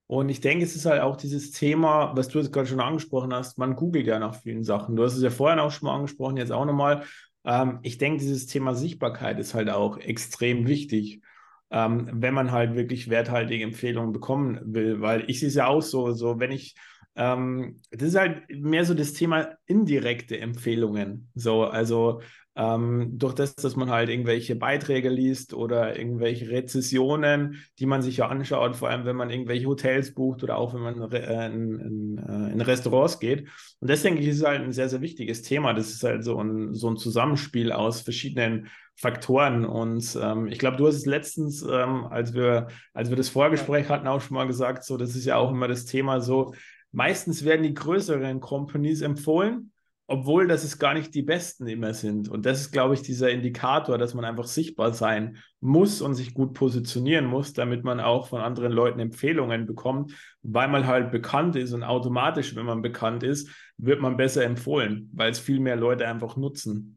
Und 0.09 0.29
ich 0.29 0.41
denke, 0.41 0.65
es 0.65 0.75
ist 0.75 0.87
halt 0.87 1.03
auch 1.03 1.17
dieses 1.17 1.53
Thema, 1.53 2.17
was 2.17 2.29
du 2.29 2.39
jetzt 2.41 2.53
gerade 2.53 2.67
schon 2.67 2.81
angesprochen 2.81 3.33
hast, 3.33 3.59
man 3.59 3.77
googelt 3.77 4.07
ja 4.07 4.19
nach 4.19 4.35
vielen 4.35 4.65
Sachen. 4.65 4.97
Du 4.97 5.05
hast 5.05 5.15
es 5.15 5.23
ja 5.23 5.31
vorhin 5.31 5.61
auch 5.61 5.71
schon 5.71 5.87
mal 5.87 5.95
angesprochen, 5.95 6.39
jetzt 6.39 6.51
auch 6.51 6.65
nochmal. 6.65 7.05
Ähm, 7.45 7.79
ich 7.83 7.99
denke, 7.99 8.19
dieses 8.19 8.47
Thema 8.47 8.75
Sichtbarkeit 8.75 9.39
ist 9.39 9.55
halt 9.55 9.71
auch 9.71 9.99
extrem 9.99 10.67
wichtig 10.67 11.23
ähm, 11.71 12.09
wenn 12.13 12.35
man 12.35 12.53
halt 12.53 12.75
wirklich 12.75 13.11
werthaltige 13.11 13.65
Empfehlungen 13.65 14.13
bekommen 14.13 14.61
will. 14.65 15.01
Weil 15.01 15.25
ich 15.29 15.41
sehe 15.41 15.49
es 15.49 15.55
ja 15.55 15.67
auch 15.67 15.83
so, 15.83 16.13
so 16.13 16.41
wenn 16.41 16.53
ich, 16.53 16.75
ähm, 17.17 17.77
das 17.91 18.09
ist 18.11 18.17
halt 18.19 18.49
mehr 18.51 18.85
so 18.85 18.95
das 18.95 19.13
Thema 19.13 19.57
indirekte 19.67 20.39
Empfehlungen. 20.39 21.31
So, 21.35 21.65
also 21.65 22.23
ähm, 22.59 23.17
durch 23.17 23.35
das, 23.35 23.55
dass 23.55 23.77
man 23.77 23.89
halt 23.89 24.11
irgendwelche 24.11 24.57
Beiträge 24.57 25.09
liest 25.11 25.55
oder 25.55 25.97
irgendwelche 25.97 26.51
Rezessionen, 26.51 27.63
die 27.79 27.87
man 27.87 28.03
sich 28.03 28.17
ja 28.17 28.27
anschaut, 28.27 28.75
vor 28.75 28.91
allem 28.91 29.05
wenn 29.05 29.15
man 29.15 29.31
irgendwelche 29.31 29.67
Hotels 29.67 30.13
bucht 30.13 30.43
oder 30.43 30.59
auch 30.59 30.75
wenn 30.75 30.81
man 30.81 31.13
äh, 31.13 31.47
in, 31.47 31.79
in, 31.79 32.19
äh, 32.19 32.53
in, 32.53 32.61
Restaurants 32.61 33.21
geht. 33.21 33.49
Und 33.79 33.89
das 33.89 34.03
denke 34.03 34.21
ich 34.21 34.27
ist 34.27 34.45
halt 34.45 34.61
ein 34.63 34.73
sehr, 34.73 34.89
sehr 34.89 35.01
wichtiges 35.01 35.43
Thema. 35.43 35.73
Das 35.73 35.91
ist 35.91 36.03
halt 36.03 36.25
so 36.25 36.43
ein, 36.43 36.75
so 36.75 36.91
ein 36.91 36.97
Zusammenspiel 36.97 37.71
aus 37.71 38.01
verschiedenen 38.01 38.67
Faktoren. 38.97 39.65
Und 39.65 40.19
ähm, 40.21 40.49
ich 40.49 40.59
glaube, 40.59 40.79
du 40.79 40.89
hast 40.89 40.97
es 40.97 41.07
letztens, 41.07 41.63
ähm, 41.63 42.07
als 42.07 42.35
wir, 42.35 42.67
als 42.93 43.09
wir 43.09 43.17
das 43.17 43.29
Vorgespräch 43.29 43.89
hatten, 43.89 44.09
auch 44.09 44.21
schon 44.21 44.35
mal 44.35 44.49
gesagt, 44.49 44.83
so, 44.83 44.97
das 44.97 45.15
ist 45.15 45.27
ja 45.27 45.37
auch 45.37 45.53
immer 45.53 45.69
das 45.69 45.85
Thema 45.85 46.21
so, 46.21 46.55
meistens 46.91 47.45
werden 47.45 47.63
die 47.63 47.75
größeren 47.75 48.41
Companies 48.41 49.01
empfohlen 49.03 49.71
obwohl 50.11 50.49
das 50.49 50.65
es 50.65 50.79
gar 50.79 50.95
nicht 50.95 51.15
die 51.15 51.23
Besten 51.23 51.69
immer 51.69 51.93
sind. 51.93 52.31
Und 52.31 52.47
das 52.47 52.63
ist, 52.63 52.73
glaube 52.73 52.95
ich, 52.95 53.03
dieser 53.03 53.31
Indikator, 53.31 53.99
dass 53.99 54.15
man 54.15 54.25
einfach 54.25 54.47
sichtbar 54.47 54.95
sein 54.95 55.37
muss 55.61 56.01
und 56.01 56.15
sich 56.15 56.33
gut 56.33 56.55
positionieren 56.55 57.27
muss, 57.27 57.53
damit 57.53 57.85
man 57.85 58.01
auch 58.01 58.29
von 58.29 58.41
anderen 58.41 58.73
Leuten 58.73 59.01
Empfehlungen 59.01 59.67
bekommt, 59.67 60.15
weil 60.43 60.69
man 60.69 60.87
halt 60.87 61.13
bekannt 61.13 61.57
ist 61.57 61.75
und 61.75 61.83
automatisch, 61.83 62.57
wenn 62.57 62.65
man 62.65 62.81
bekannt 62.81 63.23
ist, 63.23 63.51
wird 63.77 64.01
man 64.01 64.17
besser 64.17 64.45
empfohlen, 64.45 65.11
weil 65.13 65.31
es 65.31 65.39
viel 65.39 65.61
mehr 65.61 65.77
Leute 65.77 66.09
einfach 66.09 66.39
nutzen. 66.39 66.97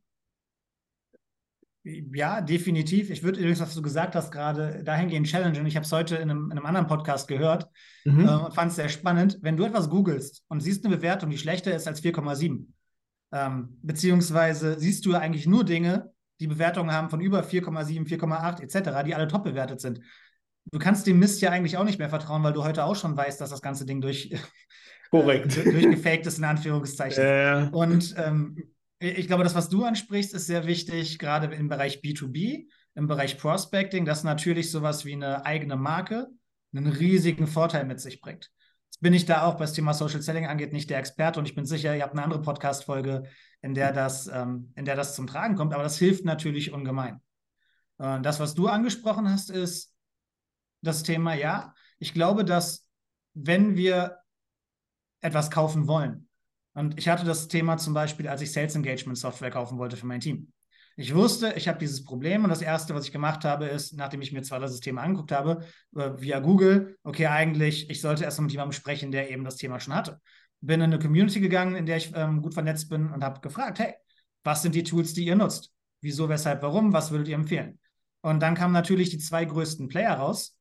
Ja, 1.84 2.40
definitiv. 2.40 3.10
Ich 3.10 3.24
würde 3.24 3.40
übrigens, 3.40 3.60
was 3.60 3.76
du 3.76 3.82
gesagt 3.82 4.16
hast, 4.16 4.32
gerade 4.32 4.84
dahingehend 4.86 5.28
challengen. 5.28 5.66
Ich 5.66 5.76
habe 5.76 5.84
es 5.84 5.92
heute 5.92 6.16
in 6.16 6.30
einem, 6.30 6.46
in 6.46 6.52
einem, 6.52 6.66
anderen 6.66 6.88
Podcast 6.88 7.28
gehört 7.28 7.68
mhm. 8.06 8.26
äh, 8.26 8.36
und 8.36 8.54
fand 8.54 8.70
es 8.70 8.78
sehr 8.78 8.88
spannend. 8.88 9.40
Wenn 9.42 9.58
du 9.58 9.66
etwas 9.66 9.90
googelst 9.90 10.46
und 10.48 10.62
siehst 10.62 10.86
eine 10.86 10.96
Bewertung, 10.96 11.30
die 11.30 11.40
schlechter 11.40 11.76
ist 11.76 11.88
als 11.88 12.02
4,7, 12.02 12.68
ähm, 13.32 13.78
beziehungsweise 13.82 14.80
siehst 14.80 15.06
du 15.06 15.16
eigentlich 15.16 15.48
nur 15.48 15.64
Dinge, 15.64 16.12
die 16.40 16.48
Bewertungen 16.48 16.92
haben 16.92 17.10
von 17.10 17.22
über 17.22 17.42
4,7, 17.42 18.08
4,8 18.08 18.62
etc., 18.62 19.04
die 19.06 19.16
alle 19.16 19.28
top 19.28 19.44
bewertet 19.44 19.80
sind. 19.80 20.02
Du 20.72 20.80
kannst 20.80 21.08
dem 21.08 21.20
Mist 21.20 21.42
ja 21.42 21.52
eigentlich 21.52 21.78
auch 21.78 21.84
nicht 21.84 22.00
mehr 22.00 22.10
vertrauen, 22.10 22.44
weil 22.44 22.54
du 22.54 22.64
heute 22.64 22.84
auch 22.84 22.96
schon 22.96 23.16
weißt, 23.16 23.40
dass 23.40 23.50
das 23.50 23.62
ganze 23.62 23.86
Ding 23.86 24.02
durch, 24.02 24.34
Korrekt. 25.12 25.58
Durchgefaked 25.58 26.26
ist, 26.26 26.38
in 26.38 26.46
Anführungszeichen. 26.46 27.24
Äh. 27.24 27.70
Und 27.72 28.16
ähm, 28.18 28.58
ich 29.00 29.28
glaube, 29.28 29.44
das, 29.44 29.56
was 29.56 29.70
du 29.70 29.84
ansprichst, 29.84 30.34
ist 30.34 30.46
sehr 30.46 30.68
wichtig, 30.68 31.20
gerade 31.20 31.54
im 31.54 31.68
Bereich 31.68 32.02
B2B, 32.02 32.68
im 32.96 33.08
Bereich 33.08 33.38
Prospecting, 33.38 34.06
dass 34.06 34.24
natürlich 34.24 34.72
sowas 34.72 35.06
wie 35.06 35.14
eine 35.14 35.46
eigene 35.46 35.76
Marke 35.76 36.28
einen 36.74 36.88
riesigen 36.88 37.48
Vorteil 37.48 37.86
mit 37.86 38.00
sich 38.00 38.22
bringt 38.22 38.52
bin 39.02 39.14
ich 39.14 39.26
da 39.26 39.44
auch, 39.44 39.60
was 39.60 39.72
das 39.72 39.74
Thema 39.74 39.94
Social 39.94 40.22
Selling 40.22 40.46
angeht, 40.46 40.74
nicht 40.74 40.90
der 40.90 41.00
Experte 41.00 41.40
und 41.40 41.48
ich 41.48 41.56
bin 41.56 41.66
sicher, 41.66 41.96
ihr 41.96 42.04
habt 42.04 42.14
eine 42.14 42.24
andere 42.24 42.42
Podcast-Folge, 42.42 43.24
in 43.62 43.74
der 43.74 43.92
das, 43.92 44.28
ähm, 44.28 44.72
in 44.76 44.86
der 44.86 44.96
das 44.96 45.16
zum 45.16 45.28
Tragen 45.28 45.56
kommt, 45.56 45.74
aber 45.74 45.84
das 45.84 45.98
hilft 45.98 46.24
natürlich 46.24 46.72
ungemein. 46.72 47.20
Äh, 47.98 48.22
das, 48.22 48.40
was 48.40 48.54
du 48.54 48.68
angesprochen 48.68 49.30
hast, 49.30 49.50
ist 49.50 49.94
das 50.82 51.04
Thema, 51.04 51.34
ja, 51.34 51.74
ich 52.00 52.14
glaube, 52.14 52.46
dass 52.46 52.88
wenn 53.34 53.76
wir 53.76 54.20
etwas 55.20 55.52
kaufen 55.52 55.88
wollen, 55.88 56.28
und 56.74 56.98
ich 56.98 57.10
hatte 57.10 57.26
das 57.26 57.48
Thema 57.50 57.78
zum 57.78 57.94
Beispiel, 57.94 58.28
als 58.28 58.42
ich 58.42 58.52
Sales 58.52 58.76
Engagement 58.76 59.18
Software 59.18 59.52
kaufen 59.52 59.78
wollte 59.78 59.98
für 59.98 60.06
mein 60.06 60.22
Team. 60.22 60.54
Ich 60.98 61.16
wusste, 61.16 61.54
ich 61.56 61.68
habe 61.68 61.80
dieses 61.80 62.04
Problem 62.04 62.44
und 62.44 62.50
das 62.50 62.62
Erste, 62.62 62.94
was 62.94 63.06
ich 63.06 63.12
gemacht 63.12 63.46
habe, 63.46 63.66
ist, 63.66 63.94
nachdem 63.94 64.22
ich 64.22 64.34
mir 64.34 64.42
zwei 64.44 64.66
Systeme 64.68 65.02
angeguckt 65.02 65.32
habe, 65.32 65.66
äh, 65.96 66.12
via 66.18 66.40
Google, 66.40 66.98
okay, 67.04 67.28
eigentlich, 67.28 67.90
ich 67.90 68.02
sollte 68.02 68.24
erst 68.24 68.40
mal 68.40 68.44
mit 68.44 68.52
jemandem 68.52 68.74
sprechen, 68.74 69.12
der 69.12 69.32
eben 69.32 69.44
das 69.44 69.56
Thema 69.56 69.80
schon 69.80 69.96
hatte. 69.96 70.20
Bin 70.60 70.82
in 70.82 70.94
eine 70.94 71.00
Community 71.00 71.40
gegangen, 71.40 71.76
in 71.76 71.86
der 71.86 71.98
ich 71.98 72.12
ähm, 72.14 72.42
gut 72.42 72.54
vernetzt 72.54 72.90
bin 72.90 73.10
und 73.10 73.24
habe 73.24 73.40
gefragt, 73.40 73.80
hey, 73.80 73.94
was 74.44 74.62
sind 74.62 74.76
die 74.76 74.84
Tools, 74.84 75.14
die 75.14 75.26
ihr 75.26 75.36
nutzt? 75.36 75.72
Wieso, 76.02 76.30
weshalb, 76.30 76.62
warum? 76.62 76.94
Was 76.94 77.12
würdet 77.12 77.28
ihr 77.28 77.36
empfehlen? 77.36 77.80
Und 78.22 78.42
dann 78.42 78.56
kamen 78.56 78.74
natürlich 78.74 79.10
die 79.10 79.18
zwei 79.18 79.46
größten 79.46 79.88
Player 79.88 80.14
raus, 80.14 80.58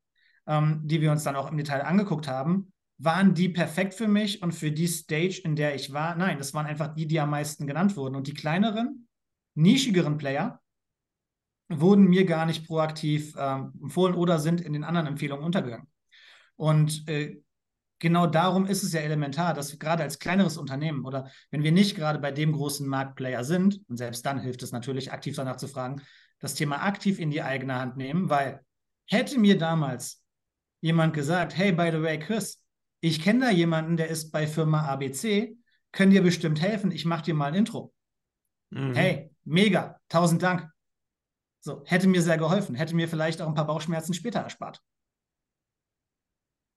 ähm, 0.47 0.81
die 0.85 1.01
wir 1.01 1.13
uns 1.13 1.25
dann 1.25 1.37
auch 1.37 1.51
im 1.51 1.57
Detail 1.57 1.83
angeguckt 1.83 2.29
haben. 2.29 2.73
Waren 2.99 3.35
die 3.35 3.49
perfekt 3.49 3.95
für 3.95 4.09
mich 4.09 4.43
und 4.43 4.53
für 4.53 4.71
die 4.71 4.87
Stage, 4.87 5.41
in 5.45 5.57
der 5.57 5.75
ich 5.75 5.93
war? 5.93 6.15
Nein, 6.17 6.39
das 6.39 6.53
waren 6.53 6.67
einfach 6.67 6.95
die, 6.95 7.07
die 7.07 7.21
am 7.21 7.31
meisten 7.31 7.67
genannt 7.67 7.97
wurden. 7.97 8.15
Und 8.15 8.27
die 8.27 8.35
kleineren, 8.35 9.09
nischigeren 9.61 10.19
Player 10.19 10.61
wurden 11.69 12.09
mir 12.09 12.25
gar 12.25 12.47
nicht 12.47 12.67
proaktiv 12.67 13.37
äh, 13.37 13.61
empfohlen 13.81 14.15
oder 14.15 14.39
sind 14.39 14.61
in 14.61 14.73
den 14.73 14.85
anderen 14.85 15.07
Empfehlungen 15.07 15.45
untergegangen. 15.45 15.87
Und 16.57 17.09
äh, 17.09 17.41
genau 18.01 18.27
darum 18.27 18.67
ist 18.67 18.83
es 18.83 18.93
ja 18.93 19.01
elementar, 19.01 19.55
dass 19.55 19.71
wir 19.71 19.79
gerade 19.79 20.03
als 20.03 20.19
kleineres 20.19 20.57
Unternehmen 20.57 21.05
oder 21.05 21.31
wenn 21.51 21.63
wir 21.63 21.73
nicht 21.73 21.95
gerade 21.95 22.19
bei 22.19 22.33
dem 22.33 22.53
großen 22.53 22.87
Marktplayer 22.87 23.45
sind, 23.45 23.81
und 23.89 23.97
selbst 23.97 24.27
dann 24.27 24.41
hilft 24.41 24.63
es 24.63 24.73
natürlich, 24.73 25.13
aktiv 25.13 25.37
danach 25.37 25.57
zu 25.57 25.69
fragen, 25.69 26.03
das 26.41 26.55
Thema 26.55 26.83
aktiv 26.83 27.19
in 27.19 27.31
die 27.31 27.43
eigene 27.43 27.77
Hand 27.77 27.97
nehmen, 27.97 28.29
weil 28.31 28.65
hätte 29.07 29.39
mir 29.39 29.57
damals 29.57 30.25
jemand 30.81 31.15
gesagt, 31.15 31.57
hey, 31.57 31.73
by 31.73 31.91
the 31.93 32.03
way, 32.03 32.19
Chris, 32.19 32.63
ich 33.01 33.23
kenne 33.23 33.47
da 33.47 33.51
jemanden, 33.51 33.97
der 33.97 34.09
ist 34.09 34.31
bei 34.31 34.47
Firma 34.47 34.87
ABC, 34.87 35.57
können 35.93 36.13
dir 36.13 36.23
bestimmt 36.23 36.61
helfen, 36.61 36.91
ich 36.91 37.05
mache 37.05 37.25
dir 37.25 37.35
mal 37.35 37.47
ein 37.47 37.55
Intro. 37.55 37.93
Mhm. 38.71 38.95
Hey, 38.95 39.30
mega, 39.45 39.99
tausend 40.09 40.43
Dank. 40.43 40.71
So, 41.61 41.83
hätte 41.85 42.09
mir 42.09 42.23
sehr 42.23 42.39
geholfen, 42.39 42.75
hätte 42.75 42.97
mir 42.97 43.09
vielleicht 43.09 43.43
auch 43.43 43.49
ein 43.49 43.55
paar 43.55 43.67
Bauchschmerzen 43.67 44.15
später 44.15 44.41
erspart. 44.41 44.81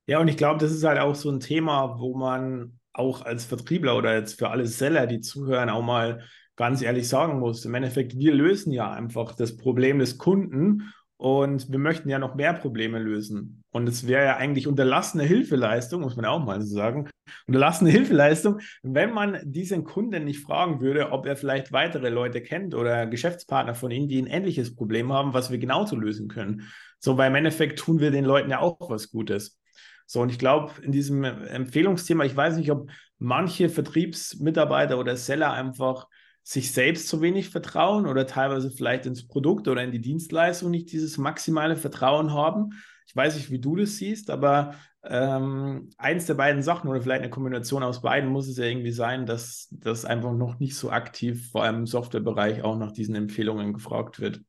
Ja, 0.06 0.20
und 0.20 0.28
ich 0.28 0.36
glaube, 0.36 0.60
das 0.60 0.74
ist 0.74 0.84
halt 0.84 1.00
auch 1.00 1.16
so 1.16 1.32
ein 1.32 1.40
Thema, 1.40 1.98
wo 2.00 2.16
man 2.16 2.80
auch 2.92 3.22
als 3.24 3.46
Vertriebler 3.46 3.98
oder 3.98 4.14
jetzt 4.14 4.38
für 4.38 4.50
alle 4.50 4.68
Seller, 4.68 5.08
die 5.08 5.22
zuhören, 5.22 5.70
auch 5.70 5.82
mal 5.82 6.24
ganz 6.56 6.82
ehrlich 6.82 7.08
sagen 7.08 7.40
muss. 7.40 7.66
Im 7.66 7.74
Endeffekt, 7.74 8.18
wir 8.18 8.34
lösen 8.34 8.72
ja 8.74 8.92
einfach 8.92 9.34
das 9.34 9.56
Problem 9.56 10.00
des 10.00 10.18
Kunden 10.18 10.94
und 11.18 11.72
wir 11.72 11.80
möchten 11.80 12.10
ja 12.10 12.20
noch 12.20 12.36
mehr 12.36 12.54
Probleme 12.54 13.00
lösen. 13.00 13.63
Und 13.74 13.90
es 13.90 14.08
wäre 14.08 14.24
ja 14.24 14.38
eigentlich 14.38 14.68
unterlassene 14.68 15.24
Hilfeleistung, 15.24 16.02
muss 16.02 16.16
man 16.16 16.26
ja 16.26 16.32
auch 16.32 16.46
mal 16.46 16.62
so 16.62 16.76
sagen, 16.76 17.10
unterlassene 17.48 17.90
Hilfeleistung, 17.90 18.60
wenn 18.84 19.12
man 19.12 19.40
diesen 19.44 19.84
Kunden 19.84 20.26
nicht 20.26 20.42
fragen 20.42 20.80
würde, 20.80 21.12
ob 21.12 21.26
er 21.26 21.36
vielleicht 21.36 21.72
weitere 21.72 22.10
Leute 22.10 22.42
kennt 22.42 22.76
oder 22.76 23.08
Geschäftspartner 23.08 23.74
von 23.74 23.90
ihnen, 23.90 24.08
die 24.08 24.22
ein 24.22 24.28
ähnliches 24.28 24.76
Problem 24.76 25.12
haben, 25.12 25.34
was 25.34 25.50
wir 25.50 25.58
genauso 25.58 25.96
lösen 25.96 26.28
können. 26.28 26.70
So, 27.00 27.18
weil 27.18 27.30
im 27.30 27.36
Endeffekt 27.36 27.80
tun 27.80 28.00
wir 28.00 28.12
den 28.12 28.26
Leuten 28.26 28.52
ja 28.52 28.60
auch 28.60 28.78
was 28.90 29.10
Gutes. 29.10 29.60
So, 30.06 30.22
und 30.22 30.30
ich 30.30 30.38
glaube, 30.38 30.74
in 30.84 30.92
diesem 30.92 31.24
Empfehlungsthema, 31.24 32.26
ich 32.26 32.36
weiß 32.36 32.58
nicht, 32.58 32.72
ob 32.72 32.92
manche 33.18 33.70
Vertriebsmitarbeiter 33.70 35.00
oder 35.00 35.18
Seller 35.18 35.52
einfach 35.52 36.08
sich 36.44 36.72
selbst 36.72 37.08
zu 37.08 37.22
wenig 37.22 37.50
vertrauen 37.50 38.06
oder 38.06 38.28
teilweise 38.28 38.70
vielleicht 38.70 39.06
ins 39.06 39.28
Produkt 39.28 39.68
oder 39.68 39.82
in 39.82 39.92
die 39.92 40.02
Dienstleistung 40.02 40.70
nicht 40.70 40.92
dieses 40.92 41.18
maximale 41.18 41.76
Vertrauen 41.76 42.34
haben. 42.34 42.72
Ich 43.06 43.16
weiß 43.16 43.36
nicht, 43.36 43.52
wie 43.52 43.60
du 43.60 43.76
das 43.76 43.98
siehst, 43.98 44.30
aber 44.30 44.76
ähm, 45.04 45.90
eins 45.98 46.26
der 46.26 46.36
beiden 46.36 46.64
Sachen 46.64 46.90
oder 46.90 47.02
vielleicht 47.02 47.22
eine 47.22 47.30
Kombination 47.30 47.84
aus 47.84 48.02
beiden 48.02 48.30
muss 48.30 48.48
es 48.48 48.58
ja 48.58 48.66
irgendwie 48.66 48.92
sein, 48.92 49.26
dass 49.26 49.68
das 49.72 50.06
einfach 50.06 50.34
noch 50.34 50.60
nicht 50.60 50.76
so 50.76 50.90
aktiv, 50.92 51.52
vor 51.52 51.64
allem 51.64 51.80
im 51.80 51.88
Softwarebereich, 51.88 52.64
auch 52.64 52.78
nach 52.78 52.92
diesen 52.92 53.16
Empfehlungen 53.16 53.74
gefragt 53.74 54.20
wird. 54.20 54.42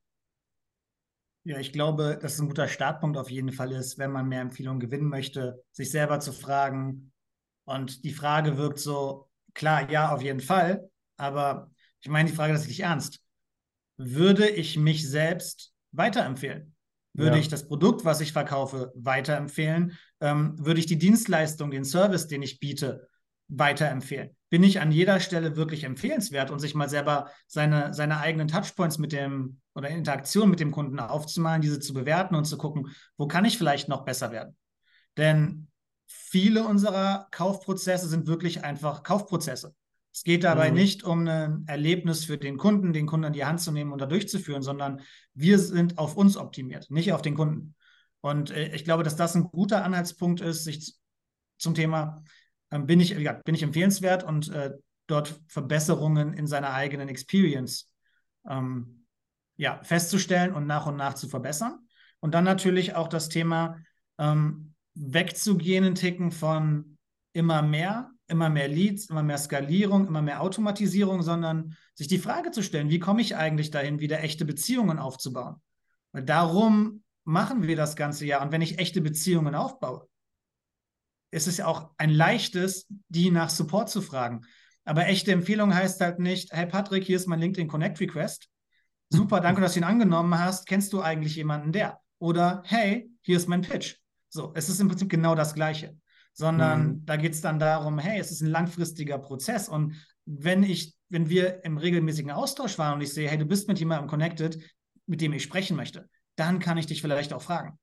Ja, 1.43 1.59
ich 1.59 1.71
glaube, 1.71 2.17
dass 2.19 2.33
es 2.33 2.39
ein 2.39 2.47
guter 2.47 2.67
Startpunkt 2.67 3.17
auf 3.17 3.29
jeden 3.29 3.51
Fall 3.51 3.71
ist, 3.71 3.99
wenn 3.99 4.11
man 4.11 4.27
mehr 4.27 4.41
Empfehlungen 4.41 4.79
gewinnen 4.79 5.07
möchte, 5.07 5.63
sich 5.71 5.91
selber 5.91 6.19
zu 6.19 6.33
fragen. 6.33 7.11
Und 7.65 8.03
die 8.03 8.13
Frage 8.13 8.57
wirkt 8.57 8.79
so, 8.79 9.29
klar, 9.53 9.89
ja, 9.91 10.11
auf 10.11 10.23
jeden 10.23 10.39
Fall, 10.39 10.89
aber 11.17 11.69
ich 12.01 12.09
meine 12.09 12.29
die 12.29 12.35
Frage 12.35 12.53
tatsächlich 12.53 12.79
ernst. 12.79 13.19
Würde 13.97 14.49
ich 14.49 14.77
mich 14.77 15.07
selbst 15.07 15.73
weiterempfehlen? 15.91 16.74
Würde 17.17 17.37
ja. 17.37 17.41
ich 17.41 17.47
das 17.47 17.67
Produkt, 17.67 18.03
was 18.03 18.19
ich 18.19 18.33
verkaufe, 18.33 18.91
weiterempfehlen? 18.95 19.97
Ähm, 20.19 20.55
würde 20.57 20.79
ich 20.79 20.85
die 20.85 20.97
Dienstleistung, 20.97 21.71
den 21.71 21.85
Service, 21.85 22.27
den 22.27 22.41
ich 22.41 22.59
biete, 22.59 23.07
weiterempfehlen? 23.47 24.35
Bin 24.49 24.63
ich 24.63 24.81
an 24.81 24.91
jeder 24.91 25.21
Stelle 25.21 25.55
wirklich 25.55 25.85
empfehlenswert 25.85 26.51
und 26.51 26.59
sich 26.59 26.75
mal 26.75 26.89
selber 26.89 27.29
seine, 27.47 27.93
seine 27.93 28.19
eigenen 28.19 28.49
Touchpoints 28.49 28.97
mit 28.97 29.13
dem 29.13 29.61
oder 29.75 29.89
Interaktion 29.89 30.49
mit 30.49 30.59
dem 30.59 30.71
Kunden 30.71 30.99
aufzumalen, 30.99 31.61
diese 31.61 31.79
zu 31.79 31.93
bewerten 31.93 32.35
und 32.35 32.45
zu 32.45 32.57
gucken, 32.57 32.89
wo 33.17 33.27
kann 33.27 33.45
ich 33.45 33.57
vielleicht 33.57 33.87
noch 33.87 34.03
besser 34.03 34.31
werden? 34.31 34.57
Denn 35.17 35.67
viele 36.05 36.65
unserer 36.65 37.27
Kaufprozesse 37.31 38.07
sind 38.07 38.27
wirklich 38.27 38.63
einfach 38.63 39.03
Kaufprozesse. 39.03 39.73
Es 40.15 40.23
geht 40.23 40.45
dabei 40.45 40.69
mhm. 40.69 40.77
nicht 40.77 41.03
um 41.03 41.27
ein 41.27 41.65
Erlebnis 41.67 42.23
für 42.23 42.37
den 42.37 42.55
Kunden, 42.55 42.93
den 42.93 43.05
Kunden 43.05 43.25
an 43.25 43.33
die 43.33 43.43
Hand 43.43 43.59
zu 43.59 43.73
nehmen 43.73 43.91
und 43.91 43.99
da 43.99 44.05
durchzuführen, 44.05 44.61
sondern 44.61 45.01
wir 45.33 45.59
sind 45.59 45.97
auf 45.97 46.15
uns 46.15 46.37
optimiert, 46.37 46.89
nicht 46.89 47.11
auf 47.11 47.21
den 47.21 47.35
Kunden. 47.35 47.75
Und 48.21 48.49
äh, 48.49 48.73
ich 48.73 48.85
glaube, 48.85 49.03
dass 49.03 49.17
das 49.17 49.35
ein 49.35 49.43
guter 49.43 49.83
Anhaltspunkt 49.83 50.39
ist, 50.39 50.63
sich 50.63 50.95
zum 51.57 51.73
Thema, 51.73 52.23
äh, 52.69 52.79
bin, 52.79 53.01
ich, 53.01 53.09
ja, 53.09 53.33
bin 53.33 53.55
ich 53.55 53.63
empfehlenswert 53.63 54.23
und 54.23 54.49
äh, 54.51 54.71
dort 55.07 55.37
Verbesserungen 55.49 56.31
in 56.31 56.47
seiner 56.47 56.71
eigenen 56.71 57.09
Experience 57.09 57.91
ähm, 58.49 59.05
ja, 59.57 59.83
festzustellen 59.83 60.53
und 60.53 60.65
nach 60.65 60.85
und 60.85 60.95
nach 60.95 61.15
zu 61.15 61.27
verbessern. 61.27 61.89
Und 62.21 62.33
dann 62.33 62.45
natürlich 62.45 62.95
auch 62.95 63.09
das 63.09 63.27
Thema 63.27 63.81
ähm, 64.17 64.75
wegzugehen, 64.93 65.83
ein 65.83 65.95
Ticken 65.95 66.31
von 66.31 66.97
immer 67.33 67.61
mehr 67.61 68.14
immer 68.27 68.49
mehr 68.49 68.67
Leads, 68.67 69.09
immer 69.09 69.23
mehr 69.23 69.37
Skalierung, 69.37 70.07
immer 70.07 70.21
mehr 70.21 70.41
Automatisierung, 70.41 71.21
sondern 71.21 71.75
sich 71.93 72.07
die 72.07 72.17
Frage 72.17 72.51
zu 72.51 72.63
stellen, 72.63 72.89
wie 72.89 72.99
komme 72.99 73.21
ich 73.21 73.35
eigentlich 73.35 73.71
dahin, 73.71 73.99
wieder 73.99 74.23
echte 74.23 74.45
Beziehungen 74.45 74.99
aufzubauen? 74.99 75.61
Weil 76.11 76.23
darum 76.23 77.03
machen 77.23 77.63
wir 77.67 77.75
das 77.75 77.95
ganze 77.95 78.25
Jahr. 78.25 78.41
Und 78.41 78.51
wenn 78.51 78.61
ich 78.61 78.79
echte 78.79 79.01
Beziehungen 79.01 79.55
aufbaue, 79.55 80.07
ist 81.31 81.47
es 81.47 81.57
ja 81.57 81.67
auch 81.67 81.91
ein 81.97 82.09
leichtes, 82.09 82.87
die 83.09 83.31
nach 83.31 83.49
Support 83.49 83.89
zu 83.89 84.01
fragen. 84.01 84.41
Aber 84.85 85.07
echte 85.07 85.31
Empfehlung 85.31 85.73
heißt 85.73 85.99
halt 86.01 86.19
nicht, 86.19 86.51
hey 86.53 86.65
Patrick, 86.67 87.03
hier 87.03 87.17
ist 87.17 87.27
mein 87.27 87.39
LinkedIn 87.39 87.67
Connect 87.67 87.99
Request. 87.99 88.47
Super, 89.09 89.39
danke, 89.39 89.61
dass 89.61 89.73
du 89.73 89.79
ihn 89.79 89.83
angenommen 89.83 90.37
hast. 90.39 90.67
Kennst 90.67 90.93
du 90.93 91.01
eigentlich 91.01 91.35
jemanden, 91.35 91.71
der? 91.71 91.99
Oder 92.19 92.63
hey, 92.65 93.09
hier 93.21 93.37
ist 93.37 93.47
mein 93.47 93.61
Pitch. 93.61 93.97
So, 94.29 94.51
es 94.55 94.69
ist 94.69 94.79
im 94.79 94.87
Prinzip 94.87 95.09
genau 95.09 95.35
das 95.35 95.53
Gleiche 95.53 95.97
sondern 96.35 96.87
mhm. 96.87 97.05
da 97.05 97.15
geht 97.15 97.33
es 97.33 97.41
dann 97.41 97.59
darum, 97.59 97.97
hey, 97.97 98.19
es 98.19 98.29
ist 98.29 98.41
ein 98.41 98.51
langfristiger 98.51 99.17
Prozess 99.17 99.67
und 99.67 99.95
wenn 100.25 100.63
ich, 100.63 100.95
wenn 101.09 101.29
wir 101.29 101.63
im 101.63 101.77
regelmäßigen 101.77 102.31
Austausch 102.31 102.77
waren 102.77 102.95
und 102.95 103.01
ich 103.01 103.13
sehe, 103.13 103.29
hey, 103.29 103.37
du 103.37 103.45
bist 103.45 103.67
mit 103.67 103.79
jemandem 103.79 104.09
connected, 104.09 104.59
mit 105.05 105.21
dem 105.21 105.33
ich 105.33 105.43
sprechen 105.43 105.77
möchte, 105.77 106.09
dann 106.35 106.59
kann 106.59 106.77
ich 106.77 106.87
dich 106.87 107.01
vielleicht 107.01 107.31
auch 107.31 107.41
fragen. 107.41 107.79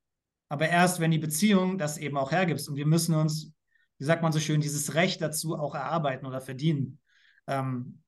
Aber 0.49 0.69
erst, 0.69 1.01
wenn 1.01 1.11
die 1.11 1.19
Beziehung 1.19 1.79
das 1.79 1.97
eben 1.97 2.19
auch 2.19 2.31
hergibt 2.31 2.69
und 2.69 2.77
wir 2.77 2.87
müssen 2.87 3.15
uns, 3.15 3.53
wie 3.99 4.05
sagt 4.05 4.23
man 4.23 4.33
so 4.33 4.41
schön, 4.41 4.61
dieses 4.61 4.95
Recht 4.95 5.23
dazu 5.23 5.57
auch 5.57 5.75
erarbeiten 5.75 6.27
oder 6.27 6.41
verdienen. 6.41 6.99
Ähm, 7.47 8.03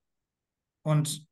und 0.83 1.27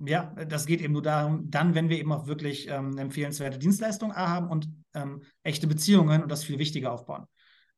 ja, 0.00 0.34
das 0.46 0.66
geht 0.66 0.82
eben 0.82 0.92
nur 0.92 1.02
darum, 1.02 1.50
dann, 1.50 1.74
wenn 1.74 1.88
wir 1.88 1.98
eben 1.98 2.12
auch 2.12 2.26
wirklich 2.26 2.68
ähm, 2.68 2.98
empfehlenswerte 2.98 3.58
Dienstleistungen 3.58 4.14
haben 4.14 4.48
und 4.48 4.68
ähm, 4.92 5.22
echte 5.42 5.66
Beziehungen 5.66 6.22
und 6.22 6.30
das 6.30 6.44
viel 6.44 6.58
wichtiger 6.58 6.92
aufbauen. 6.92 7.26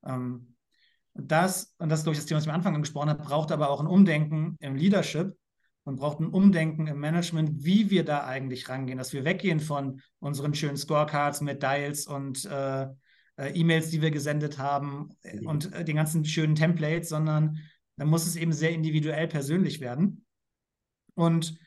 Ähm, 0.06 0.54
das, 1.14 1.74
und 1.78 1.88
das 1.88 2.00
ist, 2.00 2.04
glaube 2.04 2.14
ich, 2.14 2.20
das 2.20 2.26
Thema, 2.26 2.38
was 2.38 2.44
ich 2.44 2.50
am 2.50 2.56
Anfang 2.56 2.74
angesprochen 2.74 3.08
habe, 3.08 3.22
braucht 3.22 3.52
aber 3.52 3.70
auch 3.70 3.80
ein 3.80 3.86
Umdenken 3.86 4.56
im 4.60 4.76
Leadership 4.76 5.36
und 5.84 5.96
braucht 5.96 6.20
ein 6.20 6.28
Umdenken 6.28 6.86
im 6.88 6.98
Management, 6.98 7.64
wie 7.64 7.90
wir 7.90 8.04
da 8.04 8.24
eigentlich 8.24 8.68
rangehen, 8.68 8.98
dass 8.98 9.12
wir 9.12 9.24
weggehen 9.24 9.60
von 9.60 10.02
unseren 10.18 10.54
schönen 10.54 10.76
Scorecards 10.76 11.40
mit 11.40 11.62
Dials 11.62 12.06
und 12.06 12.44
äh, 12.44 12.88
äh, 13.36 13.52
E-Mails, 13.54 13.90
die 13.90 14.02
wir 14.02 14.10
gesendet 14.10 14.58
haben 14.58 15.16
mhm. 15.22 15.46
und 15.46 15.72
äh, 15.72 15.84
den 15.84 15.96
ganzen 15.96 16.24
schönen 16.24 16.54
Templates, 16.54 17.08
sondern 17.08 17.58
da 17.96 18.04
muss 18.04 18.26
es 18.26 18.36
eben 18.36 18.52
sehr 18.52 18.70
individuell 18.70 19.28
persönlich 19.28 19.80
werden. 19.80 20.26
Und 21.14 21.58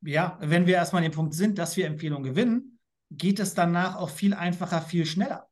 ja, 0.00 0.38
wenn 0.40 0.66
wir 0.66 0.74
erstmal 0.74 1.02
an 1.02 1.10
dem 1.10 1.14
Punkt 1.14 1.34
sind, 1.34 1.58
dass 1.58 1.76
wir 1.76 1.86
Empfehlungen 1.86 2.24
gewinnen, 2.24 2.78
geht 3.10 3.40
es 3.40 3.54
danach 3.54 3.96
auch 3.96 4.10
viel 4.10 4.34
einfacher, 4.34 4.80
viel 4.80 5.04
schneller. 5.04 5.48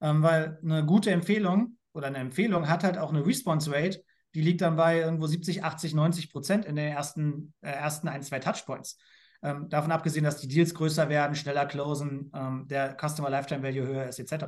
Ähm, 0.00 0.22
weil 0.22 0.58
eine 0.62 0.84
gute 0.84 1.10
Empfehlung 1.10 1.76
oder 1.92 2.06
eine 2.06 2.18
Empfehlung 2.18 2.68
hat 2.68 2.84
halt 2.84 2.98
auch 2.98 3.10
eine 3.10 3.26
Response 3.26 3.70
Rate, 3.72 4.02
die 4.34 4.42
liegt 4.42 4.60
dann 4.60 4.76
bei 4.76 5.00
irgendwo 5.00 5.26
70, 5.26 5.64
80, 5.64 5.94
90 5.94 6.30
Prozent 6.30 6.64
in 6.64 6.76
den 6.76 6.88
ersten, 6.88 7.52
äh, 7.60 7.70
ersten 7.70 8.08
ein, 8.08 8.22
zwei 8.22 8.38
Touchpoints. 8.38 8.98
Ähm, 9.42 9.68
davon 9.68 9.90
abgesehen, 9.90 10.24
dass 10.24 10.40
die 10.40 10.48
Deals 10.48 10.74
größer 10.74 11.08
werden, 11.08 11.34
schneller 11.34 11.66
closen, 11.66 12.30
ähm, 12.34 12.66
der 12.68 12.96
Customer 13.00 13.30
Lifetime 13.30 13.62
Value 13.62 13.86
höher 13.86 14.06
ist, 14.06 14.18
etc. 14.18 14.44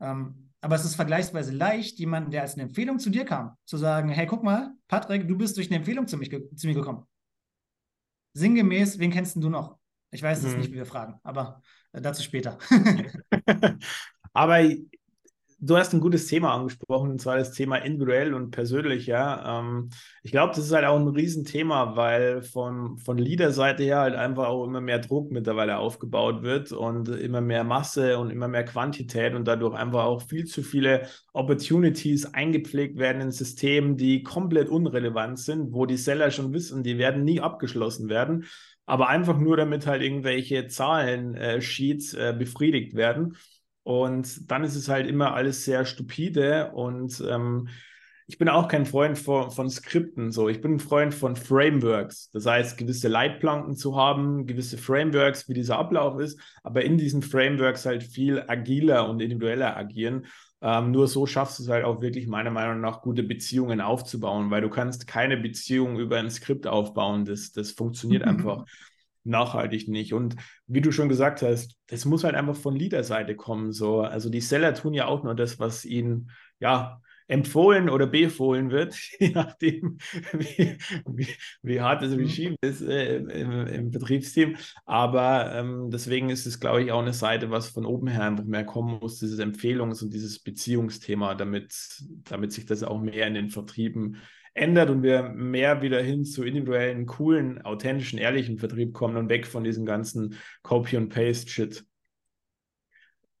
Ähm, 0.00 0.52
aber 0.60 0.76
es 0.76 0.84
ist 0.84 0.94
vergleichsweise 0.94 1.52
leicht, 1.52 1.98
jemanden, 1.98 2.30
der 2.30 2.42
als 2.42 2.54
eine 2.54 2.62
Empfehlung 2.62 2.98
zu 2.98 3.10
dir 3.10 3.24
kam, 3.24 3.56
zu 3.64 3.76
sagen: 3.76 4.08
Hey, 4.08 4.26
guck 4.26 4.44
mal, 4.44 4.72
Patrick, 4.88 5.26
du 5.26 5.36
bist 5.36 5.56
durch 5.56 5.68
eine 5.68 5.76
Empfehlung 5.76 6.06
zu, 6.06 6.16
mich, 6.16 6.30
zu 6.30 6.66
mir 6.66 6.74
gekommen. 6.74 7.06
Sinngemäß, 8.34 9.00
wen 9.00 9.10
kennst 9.10 9.36
du 9.36 9.50
noch? 9.50 9.78
Ich 10.12 10.22
weiß 10.22 10.44
es 10.44 10.52
mhm. 10.52 10.58
nicht, 10.60 10.70
wie 10.70 10.76
wir 10.76 10.86
fragen, 10.86 11.18
aber 11.24 11.60
äh, 11.92 12.00
dazu 12.00 12.22
später. 12.22 12.58
Aber 14.32 14.60
du 15.62 15.76
hast 15.76 15.92
ein 15.92 16.00
gutes 16.00 16.26
Thema 16.26 16.54
angesprochen, 16.54 17.10
und 17.10 17.20
zwar 17.20 17.36
das 17.36 17.52
Thema 17.52 17.76
individuell 17.76 18.32
und 18.34 18.50
persönlich, 18.50 19.06
ja. 19.06 19.60
Ähm, 19.60 19.90
ich 20.22 20.30
glaube, 20.30 20.54
das 20.54 20.64
ist 20.64 20.72
halt 20.72 20.86
auch 20.86 20.98
ein 20.98 21.06
Riesenthema, 21.08 21.96
weil 21.96 22.42
von, 22.42 22.98
von 22.98 23.18
Leader-Seite 23.18 23.82
her 23.82 23.98
halt 23.98 24.14
einfach 24.14 24.46
auch 24.46 24.64
immer 24.64 24.80
mehr 24.80 24.98
Druck 24.98 25.30
mittlerweile 25.30 25.76
aufgebaut 25.76 26.42
wird 26.42 26.72
und 26.72 27.08
immer 27.08 27.40
mehr 27.42 27.64
Masse 27.64 28.18
und 28.18 28.30
immer 28.30 28.48
mehr 28.48 28.64
Quantität 28.64 29.34
und 29.34 29.46
dadurch 29.46 29.74
einfach 29.74 30.04
auch 30.04 30.22
viel 30.22 30.46
zu 30.46 30.62
viele 30.62 31.06
Opportunities 31.34 32.32
eingepflegt 32.32 32.98
werden 32.98 33.20
in 33.20 33.30
Systemen, 33.30 33.96
die 33.96 34.22
komplett 34.22 34.68
unrelevant 34.70 35.38
sind, 35.38 35.72
wo 35.72 35.84
die 35.84 35.98
Seller 35.98 36.30
schon 36.30 36.52
wissen, 36.54 36.82
die 36.82 36.98
werden 36.98 37.24
nie 37.24 37.40
abgeschlossen 37.40 38.08
werden 38.08 38.46
aber 38.86 39.08
einfach 39.08 39.38
nur 39.38 39.56
damit 39.56 39.86
halt 39.86 40.02
irgendwelche 40.02 40.66
Zahlen-Sheets 40.66 42.14
äh, 42.14 42.30
äh, 42.30 42.32
befriedigt 42.32 42.96
werden. 42.96 43.36
Und 43.82 44.50
dann 44.50 44.64
ist 44.64 44.76
es 44.76 44.88
halt 44.88 45.06
immer 45.08 45.34
alles 45.34 45.64
sehr 45.64 45.84
stupide 45.84 46.72
und 46.72 47.22
ähm, 47.28 47.68
ich 48.30 48.38
bin 48.38 48.48
auch 48.48 48.68
kein 48.68 48.86
Freund 48.86 49.18
von, 49.18 49.50
von 49.50 49.68
Skripten. 49.68 50.30
So, 50.30 50.48
ich 50.48 50.60
bin 50.60 50.74
ein 50.74 50.78
Freund 50.78 51.12
von 51.12 51.34
Frameworks. 51.34 52.30
Das 52.30 52.46
heißt, 52.46 52.78
gewisse 52.78 53.08
Leitplanken 53.08 53.74
zu 53.74 53.96
haben, 53.96 54.46
gewisse 54.46 54.78
Frameworks, 54.78 55.48
wie 55.48 55.54
dieser 55.54 55.78
Ablauf 55.78 56.20
ist, 56.20 56.38
aber 56.62 56.84
in 56.84 56.96
diesen 56.96 57.22
Frameworks 57.22 57.86
halt 57.86 58.04
viel 58.04 58.44
agiler 58.46 59.08
und 59.08 59.20
individueller 59.20 59.76
agieren. 59.76 60.26
Ähm, 60.62 60.92
nur 60.92 61.08
so 61.08 61.26
schaffst 61.26 61.58
du 61.58 61.64
es 61.64 61.68
halt 61.70 61.84
auch 61.84 62.02
wirklich 62.02 62.28
meiner 62.28 62.52
Meinung 62.52 62.80
nach 62.80 63.02
gute 63.02 63.24
Beziehungen 63.24 63.80
aufzubauen, 63.80 64.50
weil 64.52 64.60
du 64.60 64.70
kannst 64.70 65.08
keine 65.08 65.36
Beziehung 65.36 65.98
über 65.98 66.18
ein 66.18 66.30
Skript 66.30 66.68
aufbauen. 66.68 67.24
Das, 67.24 67.50
das 67.50 67.72
funktioniert 67.72 68.22
einfach 68.24 68.64
nachhaltig 69.24 69.88
nicht. 69.88 70.14
Und 70.14 70.36
wie 70.66 70.80
du 70.80 70.92
schon 70.92 71.08
gesagt 71.08 71.42
hast, 71.42 71.76
das 71.86 72.04
muss 72.04 72.24
halt 72.24 72.34
einfach 72.34 72.56
von 72.56 72.76
Leader-Seite 72.76 73.36
kommen. 73.36 73.72
So. 73.72 74.00
Also 74.00 74.30
die 74.30 74.40
Seller 74.40 74.74
tun 74.74 74.94
ja 74.94 75.06
auch 75.06 75.22
nur 75.22 75.34
das, 75.34 75.58
was 75.58 75.84
ihnen 75.84 76.30
ja 76.58 77.00
empfohlen 77.30 77.88
oder 77.88 78.06
befohlen 78.06 78.70
wird, 78.70 78.94
je 79.18 79.30
nachdem, 79.30 79.98
wie, 80.32 80.76
wie, 81.06 81.28
wie 81.62 81.80
hart 81.80 82.02
das 82.02 82.10
mhm. 82.10 82.18
Regime 82.18 82.56
ist 82.60 82.82
äh, 82.82 83.16
im, 83.18 83.66
im, 83.66 83.90
Betriebsteam. 83.90 84.56
Aber 84.84 85.54
ähm, 85.54 85.90
deswegen 85.90 86.28
ist 86.28 86.46
es, 86.46 86.58
glaube 86.58 86.82
ich, 86.82 86.92
auch 86.92 87.00
eine 87.00 87.12
Seite, 87.12 87.50
was 87.50 87.68
von 87.68 87.86
oben 87.86 88.08
her 88.08 88.24
einfach 88.24 88.44
mehr 88.44 88.64
kommen 88.64 88.98
muss, 89.00 89.20
dieses 89.20 89.38
Empfehlungs- 89.38 90.02
und 90.02 90.12
dieses 90.12 90.40
Beziehungsthema, 90.40 91.34
damit, 91.34 92.02
damit 92.24 92.52
sich 92.52 92.66
das 92.66 92.82
auch 92.82 93.00
mehr 93.00 93.28
in 93.28 93.34
den 93.34 93.50
Vertrieben 93.50 94.16
ändert 94.52 94.90
und 94.90 95.04
wir 95.04 95.22
mehr 95.22 95.82
wieder 95.82 96.02
hin 96.02 96.24
zu 96.24 96.42
individuellen, 96.42 97.06
coolen, 97.06 97.62
authentischen, 97.62 98.18
ehrlichen 98.18 98.58
Vertrieb 98.58 98.92
kommen 98.92 99.16
und 99.16 99.28
weg 99.28 99.46
von 99.46 99.62
diesem 99.62 99.86
ganzen 99.86 100.34
Copy- 100.62 100.96
und 100.96 101.10
Paste-Shit. 101.10 101.84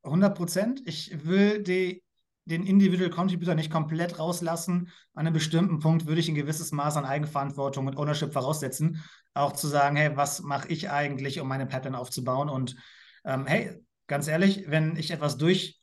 100 0.04 0.36
Prozent. 0.36 0.82
Ich 0.86 1.26
will 1.26 1.62
die, 1.62 2.04
den 2.50 2.66
Individual 2.66 3.10
Contributor 3.10 3.54
nicht 3.54 3.70
komplett 3.70 4.18
rauslassen. 4.18 4.90
An 5.14 5.26
einem 5.26 5.32
bestimmten 5.32 5.78
Punkt 5.78 6.06
würde 6.06 6.20
ich 6.20 6.28
ein 6.28 6.34
gewisses 6.34 6.72
Maß 6.72 6.96
an 6.96 7.04
Eigenverantwortung 7.04 7.86
und 7.86 7.96
Ownership 7.96 8.32
voraussetzen. 8.32 9.02
Auch 9.34 9.52
zu 9.52 9.68
sagen, 9.68 9.96
hey, 9.96 10.16
was 10.16 10.42
mache 10.42 10.68
ich 10.68 10.90
eigentlich, 10.90 11.40
um 11.40 11.48
meine 11.48 11.66
Pattern 11.66 11.94
aufzubauen? 11.94 12.48
Und 12.48 12.76
ähm, 13.24 13.46
hey, 13.46 13.80
ganz 14.08 14.26
ehrlich, 14.26 14.64
wenn 14.66 14.96
ich 14.96 15.10
etwas 15.10 15.36
durch 15.36 15.80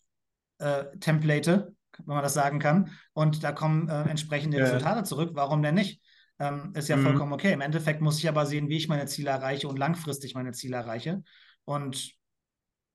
äh, 0.59 0.85
template, 0.99 1.73
wenn 2.05 2.15
man 2.15 2.23
das 2.23 2.33
sagen 2.33 2.59
kann. 2.59 2.91
Und 3.13 3.43
da 3.43 3.51
kommen 3.51 3.87
äh, 3.87 4.03
entsprechende 4.03 4.57
ja. 4.57 4.65
Resultate 4.65 5.03
zurück. 5.03 5.31
Warum 5.33 5.63
denn 5.63 5.75
nicht? 5.75 6.01
Ähm, 6.39 6.73
ist 6.75 6.89
ja 6.89 6.97
mhm. 6.97 7.03
vollkommen 7.03 7.33
okay. 7.33 7.53
Im 7.53 7.61
Endeffekt 7.61 8.01
muss 8.01 8.19
ich 8.19 8.27
aber 8.27 8.45
sehen, 8.45 8.69
wie 8.69 8.77
ich 8.77 8.89
meine 8.89 9.05
Ziele 9.07 9.31
erreiche 9.31 9.67
und 9.67 9.79
langfristig 9.79 10.35
meine 10.35 10.51
Ziele 10.51 10.75
erreiche. 10.75 11.23
Und 11.65 12.13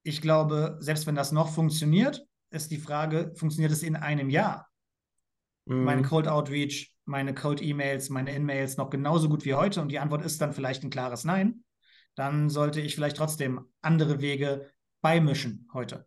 ich 0.04 0.20
glaube, 0.20 0.76
selbst 0.80 1.06
wenn 1.06 1.14
das 1.14 1.32
noch 1.32 1.48
funktioniert, 1.48 2.24
ist 2.52 2.70
die 2.70 2.78
Frage, 2.78 3.32
funktioniert 3.34 3.72
es 3.72 3.82
in 3.82 3.96
einem 3.96 4.30
Jahr? 4.30 4.68
Mhm. 5.66 5.84
Meine 5.84 6.02
Cold 6.02 6.28
Outreach, 6.28 6.94
meine 7.04 7.34
Cold 7.34 7.62
E-Mails, 7.62 8.10
meine 8.10 8.34
In-Mails 8.34 8.76
noch 8.76 8.90
genauso 8.90 9.28
gut 9.28 9.44
wie 9.44 9.54
heute? 9.54 9.80
Und 9.80 9.88
die 9.88 9.98
Antwort 9.98 10.24
ist 10.24 10.40
dann 10.40 10.52
vielleicht 10.52 10.84
ein 10.84 10.90
klares 10.90 11.24
Nein. 11.24 11.64
dann 12.14 12.50
sollte 12.50 12.80
ich 12.80 12.94
vielleicht 12.94 13.16
trotzdem 13.16 13.66
andere 13.80 14.20
Wege 14.20 14.70
beimischen 15.00 15.68
heute. 15.72 16.06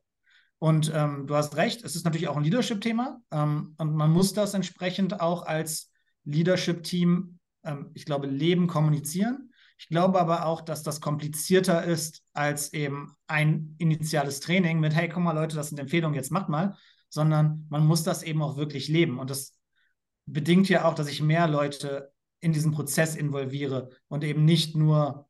Und 0.60 0.92
ähm, 0.94 1.28
du 1.28 1.36
hast 1.36 1.58
recht, 1.58 1.84
es 1.84 1.96
ist 1.96 2.06
natürlich 2.06 2.28
auch 2.28 2.38
ein 2.38 2.44
Leadership-Thema 2.44 3.22
ähm, 3.32 3.76
und 3.78 3.94
man 3.96 4.12
muss 4.12 4.34
das 4.34 4.54
entsprechend 4.54 5.20
auch 5.20 5.46
als 5.46 5.92
Leadership-Team, 6.24 7.40
ähm, 7.64 7.92
ich 7.94 8.06
glaube, 8.06 8.28
leben, 8.28 8.68
kommunizieren. 8.68 9.52
Ich 9.78 9.88
glaube 9.88 10.20
aber 10.20 10.46
auch, 10.46 10.62
dass 10.62 10.84
das 10.84 11.02
komplizierter 11.02 11.84
ist 11.84 12.24
als 12.34 12.74
eben 12.74 13.16
ein 13.28 13.76
initiales 13.78 14.40
Training 14.40 14.80
mit, 14.80 14.96
hey, 14.96 15.10
guck 15.10 15.24
mal 15.24 15.34
Leute, 15.34 15.56
das 15.56 15.70
sind 15.70 15.80
Empfehlungen, 15.80 16.16
jetzt 16.16 16.32
macht 16.32 16.50
mal, 16.50 16.78
sondern 17.10 17.66
man 17.70 17.86
muss 17.86 18.04
das 18.04 18.24
eben 18.24 18.42
auch 18.42 18.58
wirklich 18.58 18.88
leben. 18.88 19.20
Und 19.20 19.30
das 19.30 19.54
bedingt 20.26 20.70
ja 20.70 20.86
auch, 20.86 20.96
dass 20.96 21.08
ich 21.08 21.22
mehr 21.22 21.48
Leute 21.48 22.12
in 22.40 22.54
diesen 22.54 22.72
Prozess 22.72 23.16
involviere 23.16 23.90
und 24.08 24.24
eben 24.24 24.46
nicht 24.46 24.76
nur 24.76 25.28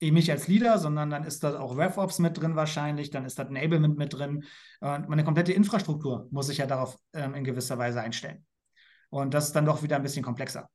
eben 0.00 0.14
mich 0.14 0.30
als 0.30 0.48
Leader, 0.48 0.78
sondern 0.78 1.10
dann 1.10 1.24
ist 1.24 1.42
da 1.42 1.58
auch 1.58 1.76
RevOps 1.76 2.18
mit 2.18 2.40
drin 2.40 2.56
wahrscheinlich, 2.56 3.10
dann 3.10 3.24
ist 3.24 3.38
das 3.38 3.48
Enablement 3.48 3.98
mit 3.98 4.14
drin 4.14 4.44
und 4.80 5.08
meine 5.08 5.24
komplette 5.24 5.52
Infrastruktur 5.52 6.28
muss 6.30 6.48
ich 6.48 6.58
ja 6.58 6.66
darauf 6.66 6.96
ähm, 7.12 7.34
in 7.34 7.44
gewisser 7.44 7.78
Weise 7.78 8.00
einstellen. 8.00 8.46
Und 9.10 9.34
das 9.34 9.46
ist 9.46 9.56
dann 9.56 9.64
doch 9.64 9.82
wieder 9.82 9.96
ein 9.96 10.02
bisschen 10.02 10.22
komplexer. 10.22 10.68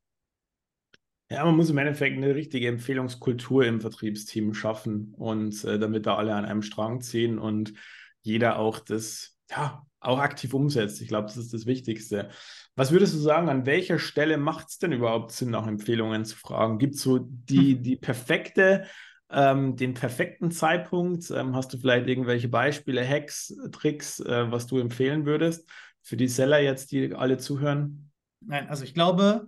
Ja, 1.33 1.43
man 1.45 1.55
muss 1.55 1.71
im 1.71 1.79
Endeffekt 1.79 2.15
eine 2.15 2.35
richtige 2.35 2.67
Empfehlungskultur 2.67 3.65
im 3.65 3.81
Vertriebsteam 3.81 4.53
schaffen 4.53 5.15
und 5.17 5.63
äh, 5.63 5.79
damit 5.79 6.05
da 6.05 6.15
alle 6.15 6.35
an 6.35 6.45
einem 6.45 6.61
Strang 6.61 7.01
ziehen 7.01 7.39
und 7.39 7.73
jeder 8.21 8.59
auch 8.59 8.77
das, 8.77 9.35
ja, 9.49 9.83
auch 9.99 10.19
aktiv 10.19 10.53
umsetzt. 10.53 11.01
Ich 11.01 11.07
glaube, 11.07 11.25
das 11.25 11.37
ist 11.37 11.51
das 11.51 11.65
Wichtigste. 11.65 12.29
Was 12.75 12.91
würdest 12.91 13.15
du 13.15 13.17
sagen, 13.17 13.49
an 13.49 13.65
welcher 13.65 13.97
Stelle 13.97 14.37
macht 14.37 14.69
es 14.69 14.77
denn 14.77 14.91
überhaupt 14.91 15.31
Sinn, 15.31 15.49
nach 15.49 15.65
Empfehlungen 15.65 16.23
zu 16.23 16.37
fragen? 16.37 16.77
Gibt 16.77 16.93
es 16.93 17.01
so 17.01 17.17
die, 17.19 17.81
die 17.81 17.95
perfekte, 17.95 18.85
ähm, 19.31 19.75
den 19.75 19.95
perfekten 19.95 20.51
Zeitpunkt? 20.51 21.31
Ähm, 21.31 21.55
hast 21.55 21.73
du 21.73 21.79
vielleicht 21.79 22.07
irgendwelche 22.07 22.47
Beispiele, 22.47 23.03
Hacks, 23.03 23.57
Tricks, 23.71 24.19
äh, 24.19 24.51
was 24.51 24.67
du 24.67 24.77
empfehlen 24.77 25.25
würdest 25.25 25.67
für 26.03 26.15
die 26.15 26.27
Seller 26.27 26.59
jetzt, 26.59 26.91
die 26.91 27.15
alle 27.15 27.39
zuhören? 27.39 28.11
Nein, 28.39 28.67
also 28.69 28.83
ich 28.83 28.93
glaube, 28.93 29.47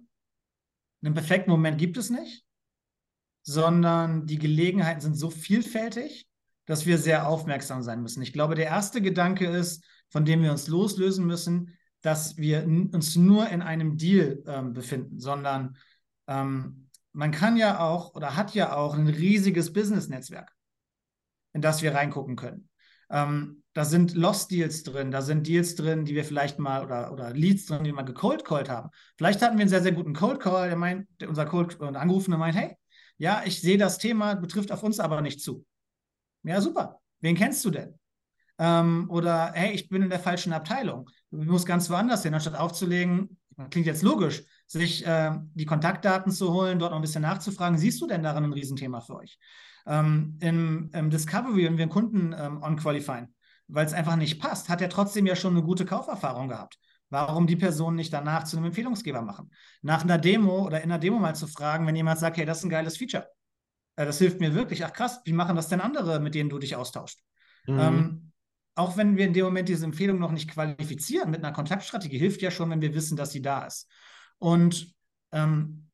einen 1.06 1.16
perfekten 1.16 1.52
Moment 1.52 1.78
gibt 1.78 1.98
es 1.98 2.10
nicht, 2.10 2.46
sondern 3.44 4.26
die 4.26 4.40
Gelegenheiten 4.40 5.02
sind 5.02 5.16
so 5.16 5.30
vielfältig, 5.30 6.28
dass 6.66 6.86
wir 6.86 6.98
sehr 6.98 7.28
aufmerksam 7.28 7.84
sein 7.84 8.02
müssen. 8.02 8.24
Ich 8.24 8.34
glaube, 8.34 8.56
der 8.56 8.66
erste 8.66 9.02
Gedanke 9.02 9.46
ist, 9.48 9.84
von 10.10 10.26
dem 10.26 10.42
wir 10.42 10.52
uns 10.52 10.68
loslösen 10.68 11.26
müssen, 11.26 11.78
dass 12.02 12.38
wir 12.38 12.64
uns 12.66 13.16
nur 13.16 13.50
in 13.50 13.62
einem 13.62 13.98
Deal 13.98 14.44
ähm, 14.48 14.74
befinden, 14.74 15.20
sondern 15.20 15.78
ähm, 16.28 16.90
man 17.14 17.32
kann 17.32 17.58
ja 17.58 17.80
auch 17.80 18.14
oder 18.16 18.36
hat 18.36 18.54
ja 18.54 18.76
auch 18.76 18.96
ein 18.96 19.08
riesiges 19.08 19.74
Business-Netzwerk, 19.74 20.52
in 21.54 21.62
das 21.62 21.82
wir 21.82 21.94
reingucken 21.94 22.36
können. 22.36 22.70
Ähm, 23.10 23.64
da 23.76 23.84
sind 23.84 24.16
Lost 24.16 24.52
Deals 24.52 24.84
drin, 24.84 25.12
da 25.12 25.22
sind 25.22 25.46
Deals 25.48 25.76
drin, 25.76 26.06
die 26.06 26.16
wir 26.16 26.24
vielleicht 26.24 26.60
mal 26.60 26.82
oder, 26.82 27.12
oder 27.12 27.34
Leads 27.34 27.66
drin, 27.66 27.84
die 27.84 27.90
wir 27.90 27.96
mal 27.96 28.04
gecold 28.04 28.46
called 28.46 28.70
haben. 28.70 28.90
Vielleicht 29.18 29.42
hatten 29.42 29.58
wir 29.58 29.64
einen 29.64 29.70
sehr, 29.70 29.84
sehr 29.84 29.92
guten 29.92 30.14
Cold 30.14 30.40
Call, 30.40 30.70
der 30.70 30.78
meint, 30.78 31.08
unser 31.28 31.46
Cold 31.46 31.78
und 31.82 31.98
Angerufene 31.98 32.38
meint, 32.38 32.56
hey, 32.56 32.78
ja, 33.18 33.44
ich 33.46 33.60
sehe 33.60 33.78
das 33.78 33.98
Thema, 33.98 34.36
betrifft 34.36 34.72
auf 34.72 34.82
uns 34.82 35.02
aber 35.02 35.22
nicht 35.22 35.42
zu. 35.42 35.66
Ja, 36.44 36.62
super. 36.62 37.02
Wen 37.20 37.36
kennst 37.36 37.66
du 37.66 37.70
denn? 37.70 38.00
Ähm, 38.60 39.10
oder 39.10 39.52
hey, 39.54 39.74
ich 39.74 39.90
bin 39.90 40.02
in 40.02 40.10
der 40.10 40.20
falschen 40.22 40.54
Abteilung. 40.54 41.10
Du 41.30 41.52
musst 41.52 41.66
ganz 41.66 41.90
woanders 41.90 42.24
hin, 42.24 42.34
anstatt 42.34 42.56
aufzulegen, 42.56 43.38
klingt 43.72 43.88
jetzt 43.88 44.04
logisch, 44.04 44.44
sich 44.68 45.06
äh, 45.06 45.32
die 45.54 45.66
Kontaktdaten 45.66 46.32
zu 46.32 46.54
holen, 46.54 46.80
dort 46.80 46.92
noch 46.92 47.00
ein 47.00 47.02
bisschen 47.02 47.24
nachzufragen, 47.24 47.78
siehst 47.78 48.00
du 48.00 48.08
denn 48.08 48.24
darin 48.24 48.46
ein 48.46 48.54
Riesenthema 48.54 49.02
für 49.02 49.18
euch? 49.18 49.38
Ähm, 49.86 50.38
im, 50.40 50.90
im, 50.94 51.10
Discovery, 51.10 51.66
wenn 51.66 51.78
wir 51.78 51.84
einen 51.84 51.92
Kunden 51.92 52.34
ähm, 52.38 52.64
on-qualifyen, 52.64 53.36
weil 53.68 53.86
es 53.86 53.94
einfach 53.94 54.16
nicht 54.16 54.40
passt, 54.40 54.70
hat 54.70 54.82
er 54.82 54.90
trotzdem 54.90 55.26
ja 55.26 55.36
schon 55.36 55.54
eine 55.54 55.64
gute 55.64 55.86
Kauferfahrung 55.86 56.50
gehabt. 56.50 56.78
Warum 57.10 57.48
die 57.48 57.56
Person 57.56 57.96
nicht 57.96 58.12
danach 58.12 58.44
zu 58.44 58.58
einem 58.58 58.68
Empfehlungsgeber 58.68 59.22
machen? 59.22 59.52
Nach 59.82 60.04
einer 60.04 60.18
Demo 60.18 60.66
oder 60.66 60.82
in 60.82 60.92
einer 60.92 61.00
Demo 61.00 61.20
mal 61.20 61.36
zu 61.36 61.48
fragen, 61.48 61.86
wenn 61.88 61.96
jemand 61.96 62.20
sagt, 62.20 62.38
hey, 62.38 62.46
das 62.46 62.60
ist 62.60 62.64
ein 62.66 62.70
geiles 62.70 62.98
Feature. 62.98 63.28
Äh, 63.96 64.06
das 64.06 64.18
hilft 64.18 64.40
mir 64.40 64.54
wirklich. 64.54 64.84
Ach 64.86 64.94
krass, 64.94 65.22
wie 65.24 65.34
machen 65.34 65.56
das 65.56 65.70
denn 65.70 65.82
andere, 65.82 66.20
mit 66.20 66.36
denen 66.36 66.50
du 66.50 66.60
dich 66.60 66.76
austauschst? 66.76 67.22
Mhm. 67.68 67.80
Ähm, 67.80 68.32
auch 68.76 68.98
wenn 68.98 69.18
wir 69.18 69.26
in 69.26 69.34
dem 69.34 69.46
Moment 69.46 69.70
diese 69.70 69.86
Empfehlung 69.86 70.20
noch 70.20 70.32
nicht 70.32 70.50
qualifizieren 70.50 71.32
mit 71.32 71.44
einer 71.44 71.54
Kontaktstrategie, 71.54 72.18
hilft 72.18 72.42
ja 72.42 72.52
schon, 72.52 72.70
wenn 72.70 72.82
wir 72.82 72.94
wissen, 72.94 73.16
dass 73.16 73.32
sie 73.32 73.42
da 73.42 73.66
ist. 73.66 73.90
Und 74.38 74.94
ähm, 75.32 75.90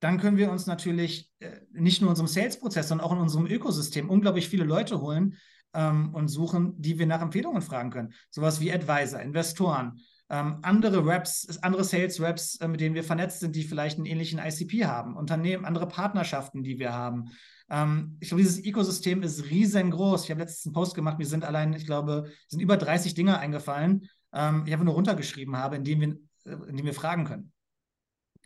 dann 0.00 0.18
können 0.18 0.36
wir 0.36 0.50
uns 0.50 0.66
natürlich 0.66 1.30
äh, 1.38 1.60
nicht 1.72 2.00
nur 2.00 2.08
in 2.08 2.12
unserem 2.12 2.28
Sales-Prozess, 2.28 2.88
sondern 2.88 3.06
auch 3.06 3.12
in 3.12 3.18
unserem 3.18 3.46
Ökosystem 3.46 4.10
unglaublich 4.10 4.48
viele 4.48 4.64
Leute 4.64 5.00
holen 5.00 5.36
ähm, 5.74 6.14
und 6.14 6.28
suchen, 6.28 6.74
die 6.80 6.98
wir 6.98 7.06
nach 7.06 7.20
Empfehlungen 7.20 7.62
fragen 7.62 7.90
können. 7.90 8.14
Sowas 8.30 8.60
wie 8.60 8.72
Advisor, 8.72 9.20
Investoren, 9.20 10.00
ähm, 10.30 10.58
andere 10.62 11.04
Reps, 11.04 11.58
andere 11.62 11.84
Sales 11.84 12.20
Reps, 12.20 12.56
äh, 12.56 12.68
mit 12.68 12.80
denen 12.80 12.94
wir 12.94 13.04
vernetzt 13.04 13.40
sind, 13.40 13.54
die 13.54 13.62
vielleicht 13.62 13.98
einen 13.98 14.06
ähnlichen 14.06 14.38
ICP 14.38 14.86
haben, 14.86 15.16
Unternehmen, 15.16 15.64
andere 15.64 15.86
Partnerschaften, 15.86 16.62
die 16.62 16.78
wir 16.78 16.92
haben. 16.92 17.30
Ähm, 17.70 18.16
ich 18.20 18.28
glaube, 18.28 18.42
dieses 18.42 18.64
Ökosystem 18.64 19.22
ist 19.22 19.50
riesengroß. 19.50 20.24
Ich 20.24 20.30
habe 20.30 20.40
letztens 20.40 20.66
einen 20.66 20.74
Post 20.74 20.94
gemacht, 20.94 21.18
mir 21.18 21.26
sind 21.26 21.44
allein, 21.44 21.72
ich 21.74 21.86
glaube, 21.86 22.30
sind 22.48 22.60
über 22.60 22.76
30 22.76 23.14
Dinge 23.14 23.38
eingefallen, 23.38 24.08
ähm, 24.32 24.64
ich 24.66 24.72
einfach 24.72 24.84
nur 24.84 24.94
runtergeschrieben 24.94 25.56
habe, 25.56 25.76
in 25.76 25.84
denen 25.84 26.00
wir, 26.44 26.52
äh, 26.52 26.56
in 26.68 26.76
denen 26.76 26.86
wir 26.86 26.94
fragen 26.94 27.24
können. 27.24 27.53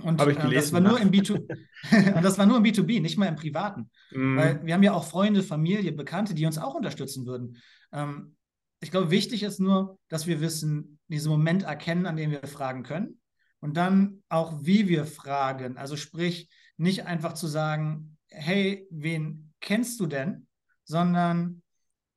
Und 0.00 0.20
ich 0.20 0.38
gelesen, 0.38 0.52
äh, 0.52 0.54
das 0.54 0.72
war 0.72 0.80
nur 0.80 1.00
im 1.00 1.10
B2, 1.10 2.14
und 2.14 2.24
das 2.24 2.38
war 2.38 2.46
nur 2.46 2.58
im 2.58 2.62
B2B, 2.62 3.00
nicht 3.00 3.18
mal 3.18 3.26
im 3.26 3.36
Privaten. 3.36 3.90
Mm. 4.12 4.36
Weil 4.36 4.66
wir 4.66 4.74
haben 4.74 4.82
ja 4.82 4.92
auch 4.92 5.04
Freunde, 5.04 5.42
Familie, 5.42 5.92
Bekannte, 5.92 6.34
die 6.34 6.46
uns 6.46 6.58
auch 6.58 6.74
unterstützen 6.74 7.26
würden. 7.26 7.56
Ähm, 7.92 8.36
ich 8.80 8.90
glaube, 8.90 9.10
wichtig 9.10 9.42
ist 9.42 9.58
nur, 9.58 9.98
dass 10.08 10.26
wir 10.26 10.40
wissen, 10.40 10.98
diesen 11.08 11.30
Moment 11.30 11.64
erkennen, 11.64 12.06
an 12.06 12.16
dem 12.16 12.30
wir 12.30 12.46
fragen 12.46 12.84
können. 12.84 13.20
Und 13.60 13.76
dann 13.76 14.22
auch, 14.28 14.60
wie 14.62 14.88
wir 14.88 15.04
fragen. 15.04 15.76
Also 15.78 15.96
sprich, 15.96 16.48
nicht 16.76 17.06
einfach 17.06 17.32
zu 17.32 17.48
sagen, 17.48 18.16
hey, 18.28 18.86
wen 18.90 19.52
kennst 19.60 19.98
du 19.98 20.06
denn? 20.06 20.46
Sondern 20.84 21.62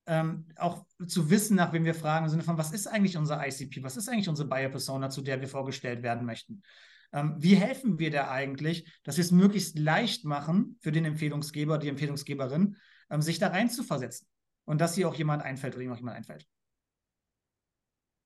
ähm, 0.06 0.48
auch 0.56 0.86
zu 1.08 1.32
wissen, 1.32 1.56
nach 1.56 1.74
wem 1.74 1.84
wir 1.84 1.96
fragen, 1.96 2.26
im 2.26 2.30
Sinne 2.30 2.44
von, 2.44 2.58
was 2.58 2.72
ist 2.72 2.86
eigentlich 2.86 3.18
unser 3.18 3.46
ICP? 3.46 3.82
Was 3.82 3.98
ist 3.98 4.08
eigentlich 4.08 4.30
unsere 4.30 4.48
Buyer-Persona, 4.48 5.10
zu 5.10 5.22
der 5.22 5.42
wir 5.42 5.48
vorgestellt 5.48 6.04
werden 6.04 6.26
möchten? 6.26 6.62
Ähm, 7.14 7.36
wie 7.38 7.56
helfen 7.56 8.00
wir 8.00 8.12
da 8.12 8.30
eigentlich, 8.30 8.86
dass 9.04 9.18
wir 9.18 9.24
es 9.24 9.32
möglichst 9.32 9.78
leicht 9.78 10.26
machen 10.26 10.78
für 10.80 10.92
den 10.92 11.06
Empfehlungsgeber, 11.06 11.78
die 11.78 11.90
Empfehlungsgeberin, 11.90 12.78
ähm, 13.10 13.22
sich 13.22 13.40
da 13.40 13.48
rein 13.48 13.70
zu 13.70 13.84
versetzen? 13.84 14.28
Und 14.64 14.80
dass 14.80 14.96
hier 14.96 15.10
auch 15.10 15.16
jemand 15.16 15.44
einfällt 15.44 15.74
oder 15.76 15.84
jemand 15.84 16.08
einfällt. 16.08 16.48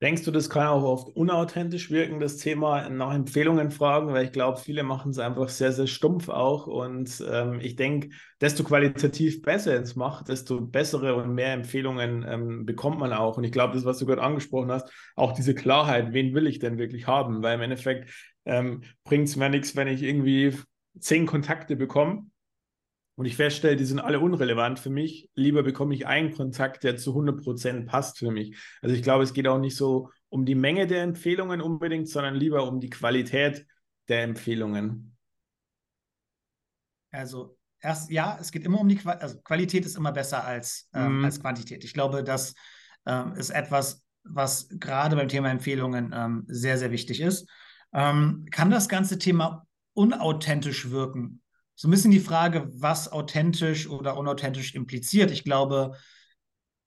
Denkst 0.01 0.23
du, 0.23 0.31
das 0.31 0.49
kann 0.49 0.67
auch 0.67 0.83
oft 0.83 1.15
unauthentisch 1.15 1.89
wirken, 1.89 2.19
das 2.19 2.35
Thema 2.35 2.89
nach 2.89 3.13
Empfehlungen 3.13 3.71
fragen? 3.71 4.09
Weil 4.09 4.25
ich 4.25 4.33
glaube, 4.33 4.59
viele 4.59 4.83
machen 4.83 5.11
es 5.11 5.19
einfach 5.19 5.47
sehr, 5.47 5.71
sehr 5.71 5.87
stumpf 5.87 6.27
auch. 6.27 6.67
Und 6.67 7.23
ähm, 7.31 7.59
ich 7.61 7.77
denke, 7.77 8.09
desto 8.41 8.65
qualitativ 8.65 9.41
besser 9.41 9.81
es 9.81 9.95
macht, 9.95 10.27
desto 10.27 10.59
bessere 10.59 11.15
und 11.15 11.33
mehr 11.33 11.53
Empfehlungen 11.53 12.25
ähm, 12.27 12.65
bekommt 12.65 12.99
man 12.99 13.13
auch. 13.13 13.37
Und 13.37 13.45
ich 13.45 13.53
glaube, 13.53 13.73
das, 13.73 13.85
was 13.85 13.97
du 13.97 14.05
gerade 14.05 14.21
angesprochen 14.21 14.69
hast, 14.69 14.91
auch 15.15 15.31
diese 15.31 15.55
Klarheit, 15.55 16.11
wen 16.11 16.35
will 16.35 16.47
ich 16.47 16.59
denn 16.59 16.77
wirklich 16.77 17.07
haben? 17.07 17.41
Weil 17.41 17.55
im 17.55 17.61
Endeffekt 17.61 18.09
ähm, 18.43 18.81
bringt 19.05 19.29
es 19.29 19.37
mir 19.37 19.49
nichts, 19.49 19.77
wenn 19.77 19.87
ich 19.87 20.03
irgendwie 20.03 20.57
zehn 20.99 21.25
Kontakte 21.25 21.77
bekomme 21.77 22.25
und 23.15 23.25
ich 23.25 23.37
feststelle, 23.37 23.77
die 23.77 23.85
sind 23.85 23.99
alle 23.99 24.19
unrelevant 24.19 24.79
für 24.79 24.89
mich. 24.89 25.29
Lieber 25.35 25.63
bekomme 25.63 25.95
ich 25.95 26.05
einen 26.05 26.33
Kontakt, 26.33 26.83
der 26.83 26.97
zu 26.97 27.15
100% 27.15 27.85
passt 27.85 28.19
für 28.19 28.29
mich. 28.29 28.57
Also 28.81 28.93
ich 28.93 29.03
glaube, 29.03 29.23
es 29.23 29.33
geht 29.33 29.47
auch 29.47 29.59
nicht 29.59 29.77
so 29.77 30.09
um 30.29 30.45
die 30.45 30.55
Menge 30.55 30.85
der 30.85 31.03
Empfehlungen 31.03 31.61
unbedingt, 31.61 32.09
sondern 32.09 32.35
lieber 32.35 32.67
um 32.67 32.81
die 32.81 32.89
Qualität 32.89 33.65
der 34.09 34.23
Empfehlungen. 34.23 35.15
Also 37.11 37.57
erst 37.79 38.11
ja, 38.11 38.37
es 38.41 38.51
geht 38.51 38.65
immer 38.65 38.81
um 38.81 38.89
die 38.89 38.97
Qualität. 38.97 39.23
Also 39.23 39.41
Qualität 39.41 39.85
ist 39.85 39.95
immer 39.95 40.11
besser 40.11 40.43
als, 40.43 40.89
ähm, 40.93 41.21
mm. 41.21 41.25
als 41.25 41.39
Quantität. 41.39 41.85
Ich 41.85 41.93
glaube, 41.93 42.21
das 42.21 42.53
ähm, 43.05 43.33
ist 43.35 43.49
etwas, 43.49 44.03
was 44.25 44.67
gerade 44.69 45.15
beim 45.15 45.29
Thema 45.29 45.49
Empfehlungen 45.51 46.11
ähm, 46.13 46.43
sehr, 46.47 46.77
sehr 46.77 46.91
wichtig 46.91 47.21
ist. 47.21 47.49
Ähm, 47.93 48.45
kann 48.51 48.71
das 48.71 48.89
ganze 48.89 49.17
Thema 49.17 49.65
unauthentisch 49.93 50.89
wirken? 50.89 51.41
So 51.75 51.87
ein 51.87 51.91
bisschen 51.91 52.11
die 52.11 52.19
Frage, 52.19 52.69
was 52.73 53.11
authentisch 53.11 53.89
oder 53.89 54.17
unauthentisch 54.17 54.75
impliziert. 54.75 55.31
Ich 55.31 55.43
glaube, 55.43 55.95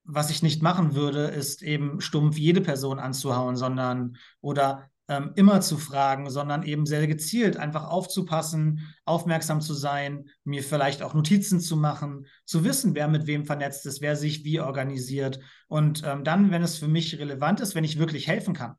was 0.05 0.31
ich 0.31 0.43
nicht 0.43 0.63
machen 0.63 0.95
würde, 0.95 1.27
ist 1.27 1.63
eben 1.63 2.01
stumpf 2.01 2.39
jede 2.39 2.63
Person 2.63 2.99
anzuhauen, 2.99 3.57
sondern 3.57 4.17
oder 4.41 4.91
ähm, 5.09 5.33
immer 5.37 5.61
zu 5.61 5.79
fragen, 5.79 6.31
sondern 6.31 6.63
eben 6.63 6.87
sehr 6.87 7.07
gezielt 7.07 7.57
einfach 7.57 7.85
aufzupassen, 7.85 8.95
aufmerksam 9.05 9.61
zu 9.61 9.75
sein, 9.75 10.29
mir 10.45 10.63
vielleicht 10.63 11.03
auch 11.03 11.15
Notizen 11.15 11.61
zu 11.61 11.77
machen, 11.77 12.27
zu 12.45 12.65
wissen, 12.65 12.95
wer 12.95 13.09
mit 13.09 13.27
wem 13.27 13.45
vernetzt 13.45 13.87
ist, 13.87 14.01
wer 14.01 14.17
sich 14.17 14.45
wie 14.45 14.61
organisiert. 14.61 15.41
Und 15.67 16.03
ähm, 16.05 16.25
dann, 16.25 16.51
wenn 16.51 16.63
es 16.63 16.79
für 16.79 16.89
mich 16.89 17.19
relevant 17.19 17.61
ist, 17.61 17.75
wenn 17.75 17.85
ich 17.85 17.99
wirklich 17.99 18.29
helfen 18.29 18.55
kann, 18.55 18.75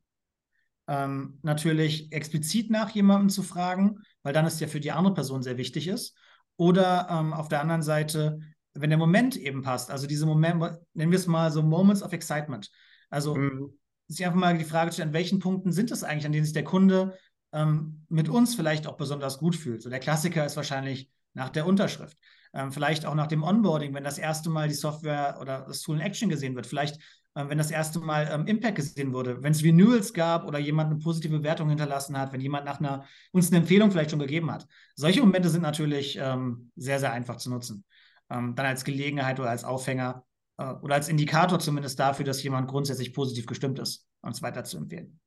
ähm, 0.87 1.39
natürlich 1.41 2.11
explizit 2.11 2.69
nach 2.69 2.89
jemandem 2.89 3.29
zu 3.29 3.43
fragen, 3.43 3.99
weil 4.23 4.33
dann 4.33 4.45
es 4.45 4.59
ja 4.59 4.67
für 4.67 4.79
die 4.79 4.91
andere 4.91 5.13
Person 5.13 5.43
sehr 5.43 5.57
wichtig 5.57 5.87
ist. 5.87 6.15
Oder 6.57 7.07
ähm, 7.09 7.33
auf 7.33 7.47
der 7.47 7.61
anderen 7.61 7.81
Seite, 7.81 8.39
wenn 8.73 8.89
der 8.89 8.99
Moment 8.99 9.37
eben 9.37 9.61
passt, 9.61 9.91
also 9.91 10.07
diese 10.07 10.25
Moment, 10.25 10.61
nennen 10.93 11.11
wir 11.11 11.19
es 11.19 11.27
mal 11.27 11.51
so 11.51 11.63
Moments 11.63 12.03
of 12.03 12.11
Excitement. 12.11 12.69
Also 13.09 13.35
mhm. 13.35 13.77
sich 14.07 14.25
einfach 14.25 14.39
mal 14.39 14.57
die 14.57 14.65
Frage 14.65 14.91
stellen, 14.91 15.09
an 15.09 15.13
welchen 15.13 15.39
Punkten 15.39 15.71
sind 15.71 15.91
es 15.91 16.03
eigentlich, 16.03 16.25
an 16.25 16.31
denen 16.31 16.45
sich 16.45 16.53
der 16.53 16.63
Kunde 16.63 17.17
ähm, 17.51 18.05
mit 18.09 18.29
uns 18.29 18.55
vielleicht 18.55 18.87
auch 18.87 18.97
besonders 18.97 19.37
gut 19.39 19.55
fühlt. 19.55 19.81
So 19.81 19.89
der 19.89 19.99
Klassiker 19.99 20.45
ist 20.45 20.55
wahrscheinlich 20.55 21.09
nach 21.33 21.49
der 21.49 21.65
Unterschrift. 21.65 22.17
Ähm, 22.53 22.71
vielleicht 22.71 23.05
auch 23.05 23.15
nach 23.15 23.27
dem 23.27 23.43
Onboarding, 23.43 23.93
wenn 23.93 24.03
das 24.03 24.17
erste 24.17 24.49
Mal 24.49 24.67
die 24.67 24.73
Software 24.73 25.37
oder 25.39 25.65
das 25.67 25.81
Tool 25.81 25.97
in 25.97 26.01
Action 26.01 26.29
gesehen 26.29 26.55
wird. 26.55 26.67
Vielleicht, 26.67 26.99
wenn 27.47 27.57
das 27.57 27.71
erste 27.71 27.99
Mal 27.99 28.29
ähm, 28.31 28.47
Impact 28.47 28.75
gesehen 28.75 29.13
wurde. 29.13 29.41
Wenn 29.43 29.51
es 29.51 29.63
Renewals 29.63 30.13
gab 30.13 30.45
oder 30.45 30.59
jemand 30.59 30.91
eine 30.91 30.99
positive 30.99 31.37
Bewertung 31.37 31.69
hinterlassen 31.69 32.17
hat, 32.17 32.33
wenn 32.33 32.41
jemand 32.41 32.65
nach 32.65 32.79
einer, 32.79 33.05
uns 33.31 33.49
eine 33.49 33.59
Empfehlung 33.59 33.91
vielleicht 33.91 34.09
schon 34.09 34.19
gegeben 34.19 34.51
hat. 34.51 34.67
Solche 34.95 35.21
Momente 35.21 35.49
sind 35.49 35.61
natürlich 35.61 36.17
ähm, 36.21 36.71
sehr, 36.75 36.99
sehr 36.99 37.13
einfach 37.13 37.37
zu 37.37 37.49
nutzen. 37.49 37.85
Ähm, 38.29 38.55
dann 38.55 38.65
als 38.65 38.83
Gelegenheit 38.83 39.39
oder 39.39 39.49
als 39.49 39.63
Aufhänger 39.63 40.25
äh, 40.57 40.73
oder 40.81 40.95
als 40.95 41.07
Indikator 41.07 41.59
zumindest 41.59 41.99
dafür, 41.99 42.25
dass 42.25 42.43
jemand 42.43 42.67
grundsätzlich 42.67 43.13
positiv 43.13 43.45
gestimmt 43.45 43.79
ist, 43.79 44.07
uns 44.21 44.41
weiter 44.41 44.63
zu 44.63 44.77
empfehlen. 44.77 45.19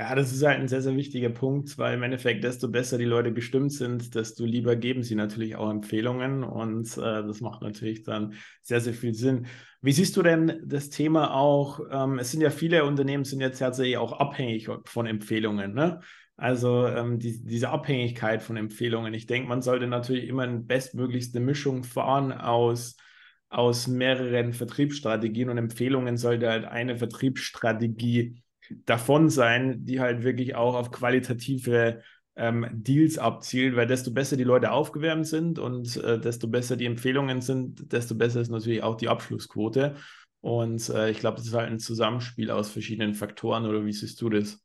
Ja, 0.00 0.14
das 0.14 0.32
ist 0.32 0.44
halt 0.44 0.60
ein 0.60 0.68
sehr, 0.68 0.80
sehr 0.80 0.94
wichtiger 0.94 1.28
Punkt, 1.28 1.76
weil 1.76 1.94
im 1.94 2.04
Endeffekt, 2.04 2.44
desto 2.44 2.68
besser 2.68 2.98
die 2.98 3.04
Leute 3.04 3.32
gestimmt 3.32 3.72
sind, 3.72 4.14
desto 4.14 4.44
lieber 4.44 4.76
geben 4.76 5.02
sie 5.02 5.16
natürlich 5.16 5.56
auch 5.56 5.70
Empfehlungen 5.70 6.44
und 6.44 6.86
äh, 6.98 7.00
das 7.00 7.40
macht 7.40 7.62
natürlich 7.62 8.04
dann 8.04 8.34
sehr, 8.62 8.80
sehr 8.80 8.94
viel 8.94 9.12
Sinn. 9.12 9.46
Wie 9.82 9.90
siehst 9.90 10.16
du 10.16 10.22
denn 10.22 10.62
das 10.64 10.90
Thema 10.90 11.34
auch? 11.34 11.80
Ähm, 11.90 12.20
es 12.20 12.30
sind 12.30 12.42
ja 12.42 12.50
viele 12.50 12.84
Unternehmen 12.84 13.24
sind 13.24 13.40
jetzt 13.40 13.58
tatsächlich 13.58 13.96
auch 13.96 14.12
abhängig 14.12 14.68
von 14.84 15.06
Empfehlungen, 15.06 15.74
ne? 15.74 15.98
Also 16.36 16.86
ähm, 16.86 17.18
die, 17.18 17.44
diese 17.44 17.70
Abhängigkeit 17.70 18.40
von 18.44 18.56
Empfehlungen. 18.56 19.12
Ich 19.14 19.26
denke, 19.26 19.48
man 19.48 19.62
sollte 19.62 19.88
natürlich 19.88 20.28
immer 20.28 20.44
eine 20.44 20.60
bestmöglichste 20.60 21.40
Mischung 21.40 21.82
fahren 21.82 22.30
aus 22.32 22.96
aus 23.50 23.86
mehreren 23.88 24.52
Vertriebsstrategien 24.52 25.48
und 25.48 25.56
Empfehlungen 25.58 26.18
sollte 26.18 26.50
halt 26.50 26.66
eine 26.66 26.96
Vertriebsstrategie 26.98 28.42
davon 28.84 29.28
sein, 29.30 29.84
die 29.84 30.00
halt 30.00 30.22
wirklich 30.22 30.54
auch 30.54 30.74
auf 30.74 30.90
qualitative 30.90 32.02
ähm, 32.36 32.66
Deals 32.72 33.18
abzielt, 33.18 33.74
weil 33.76 33.86
desto 33.86 34.12
besser 34.12 34.36
die 34.36 34.44
Leute 34.44 34.70
aufgewärmt 34.70 35.26
sind 35.26 35.58
und 35.58 35.96
äh, 35.96 36.20
desto 36.20 36.46
besser 36.46 36.76
die 36.76 36.86
Empfehlungen 36.86 37.40
sind, 37.40 37.92
desto 37.92 38.14
besser 38.14 38.40
ist 38.40 38.50
natürlich 38.50 38.82
auch 38.82 38.96
die 38.96 39.08
Abschlussquote. 39.08 39.96
Und 40.40 40.88
äh, 40.90 41.10
ich 41.10 41.18
glaube, 41.18 41.38
das 41.38 41.46
ist 41.46 41.54
halt 41.54 41.68
ein 41.68 41.80
Zusammenspiel 41.80 42.50
aus 42.50 42.70
verschiedenen 42.70 43.14
Faktoren, 43.14 43.66
oder 43.66 43.84
wie 43.84 43.92
siehst 43.92 44.20
du 44.22 44.30
das? 44.30 44.60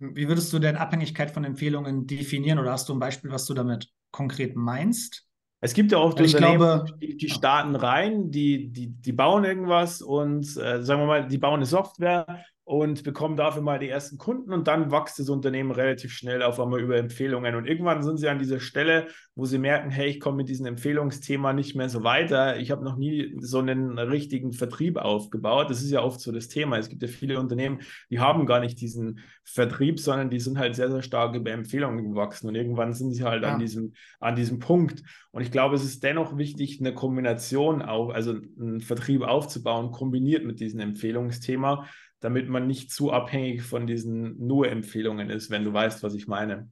Wie 0.00 0.28
würdest 0.28 0.52
du 0.52 0.58
denn 0.58 0.76
Abhängigkeit 0.76 1.30
von 1.30 1.44
Empfehlungen 1.44 2.06
definieren 2.06 2.58
oder 2.58 2.72
hast 2.72 2.88
du 2.88 2.92
ein 2.92 3.00
Beispiel, 3.00 3.30
was 3.30 3.46
du 3.46 3.54
damit 3.54 3.88
konkret 4.10 4.56
meinst? 4.56 5.26
Es 5.60 5.74
gibt 5.74 5.90
ja 5.90 5.98
oft 5.98 6.20
ich 6.20 6.34
Unternehmen, 6.34 6.58
glaube, 6.58 6.98
die, 7.00 7.16
die 7.16 7.28
starten 7.28 7.74
rein, 7.74 8.30
die, 8.30 8.68
die, 8.68 8.88
die 8.88 9.12
bauen 9.12 9.44
irgendwas 9.44 10.02
und 10.02 10.44
äh, 10.56 10.82
sagen 10.82 11.00
wir 11.00 11.06
mal, 11.06 11.26
die 11.26 11.38
bauen 11.38 11.56
eine 11.56 11.66
Software 11.66 12.44
und 12.68 13.02
bekommen 13.02 13.38
dafür 13.38 13.62
mal 13.62 13.78
die 13.78 13.88
ersten 13.88 14.18
Kunden 14.18 14.52
und 14.52 14.68
dann 14.68 14.90
wächst 14.92 15.18
das 15.18 15.30
Unternehmen 15.30 15.70
relativ 15.70 16.12
schnell 16.12 16.42
auf 16.42 16.60
einmal 16.60 16.82
über 16.82 16.98
Empfehlungen. 16.98 17.54
Und 17.54 17.66
irgendwann 17.66 18.02
sind 18.02 18.18
sie 18.18 18.28
an 18.28 18.38
dieser 18.38 18.60
Stelle, 18.60 19.06
wo 19.34 19.46
sie 19.46 19.56
merken, 19.56 19.90
hey, 19.90 20.10
ich 20.10 20.20
komme 20.20 20.36
mit 20.36 20.50
diesem 20.50 20.66
Empfehlungsthema 20.66 21.54
nicht 21.54 21.76
mehr 21.76 21.88
so 21.88 22.04
weiter. 22.04 22.58
Ich 22.58 22.70
habe 22.70 22.84
noch 22.84 22.98
nie 22.98 23.34
so 23.40 23.60
einen 23.60 23.98
richtigen 23.98 24.52
Vertrieb 24.52 24.98
aufgebaut. 24.98 25.70
Das 25.70 25.80
ist 25.80 25.90
ja 25.90 26.02
oft 26.02 26.20
so 26.20 26.30
das 26.30 26.48
Thema. 26.48 26.76
Es 26.76 26.90
gibt 26.90 27.00
ja 27.00 27.08
viele 27.08 27.40
Unternehmen, 27.40 27.78
die 28.10 28.20
haben 28.20 28.44
gar 28.44 28.60
nicht 28.60 28.78
diesen 28.82 29.20
Vertrieb, 29.44 29.98
sondern 29.98 30.28
die 30.28 30.40
sind 30.40 30.58
halt 30.58 30.74
sehr, 30.74 30.90
sehr 30.90 31.02
stark 31.02 31.34
über 31.36 31.50
Empfehlungen 31.52 32.10
gewachsen. 32.10 32.48
Und 32.48 32.54
irgendwann 32.54 32.92
sind 32.92 33.14
sie 33.14 33.24
halt 33.24 33.44
ja. 33.44 33.54
an, 33.54 33.60
diesem, 33.60 33.94
an 34.20 34.36
diesem 34.36 34.58
Punkt. 34.58 35.02
Und 35.30 35.40
ich 35.40 35.50
glaube, 35.50 35.74
es 35.74 35.84
ist 35.84 36.04
dennoch 36.04 36.36
wichtig, 36.36 36.80
eine 36.80 36.92
Kombination 36.92 37.80
auch, 37.80 38.10
also 38.10 38.32
einen 38.60 38.82
Vertrieb 38.82 39.22
aufzubauen, 39.22 39.90
kombiniert 39.90 40.44
mit 40.44 40.60
diesem 40.60 40.80
Empfehlungsthema 40.80 41.86
damit 42.20 42.48
man 42.48 42.66
nicht 42.66 42.90
zu 42.90 43.12
abhängig 43.12 43.62
von 43.62 43.86
diesen 43.86 44.44
nur 44.44 44.68
Empfehlungen 44.68 45.30
ist, 45.30 45.50
wenn 45.50 45.64
du 45.64 45.72
weißt, 45.72 46.02
was 46.02 46.14
ich 46.14 46.26
meine. 46.26 46.70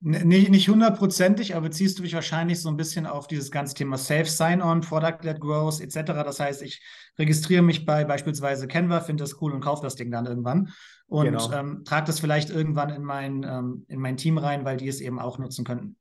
Nicht, 0.00 0.50
nicht 0.50 0.68
hundertprozentig, 0.68 1.56
aber 1.56 1.68
beziehst 1.68 1.98
du 1.98 2.04
dich 2.04 2.14
wahrscheinlich 2.14 2.60
so 2.60 2.68
ein 2.68 2.76
bisschen 2.76 3.04
auf 3.04 3.26
dieses 3.26 3.50
ganze 3.50 3.74
Thema 3.74 3.98
Safe 3.98 4.26
Sign-On, 4.26 4.82
Product-led 4.82 5.40
Growth 5.40 5.80
etc. 5.80 6.12
Das 6.24 6.38
heißt, 6.38 6.62
ich 6.62 6.80
registriere 7.18 7.62
mich 7.62 7.84
bei 7.84 8.04
beispielsweise 8.04 8.68
Canva, 8.68 9.00
finde 9.00 9.24
das 9.24 9.40
cool 9.42 9.52
und 9.52 9.60
kaufe 9.60 9.82
das 9.82 9.96
Ding 9.96 10.12
dann 10.12 10.26
irgendwann 10.26 10.72
und 11.08 11.24
genau. 11.24 11.52
ähm, 11.52 11.82
trage 11.84 12.06
das 12.06 12.20
vielleicht 12.20 12.50
irgendwann 12.50 12.90
in 12.90 13.02
mein, 13.02 13.42
ähm, 13.42 13.86
in 13.88 13.98
mein 13.98 14.16
Team 14.16 14.38
rein, 14.38 14.64
weil 14.64 14.76
die 14.76 14.86
es 14.86 15.00
eben 15.00 15.18
auch 15.18 15.38
nutzen 15.38 15.64
könnten. 15.64 15.96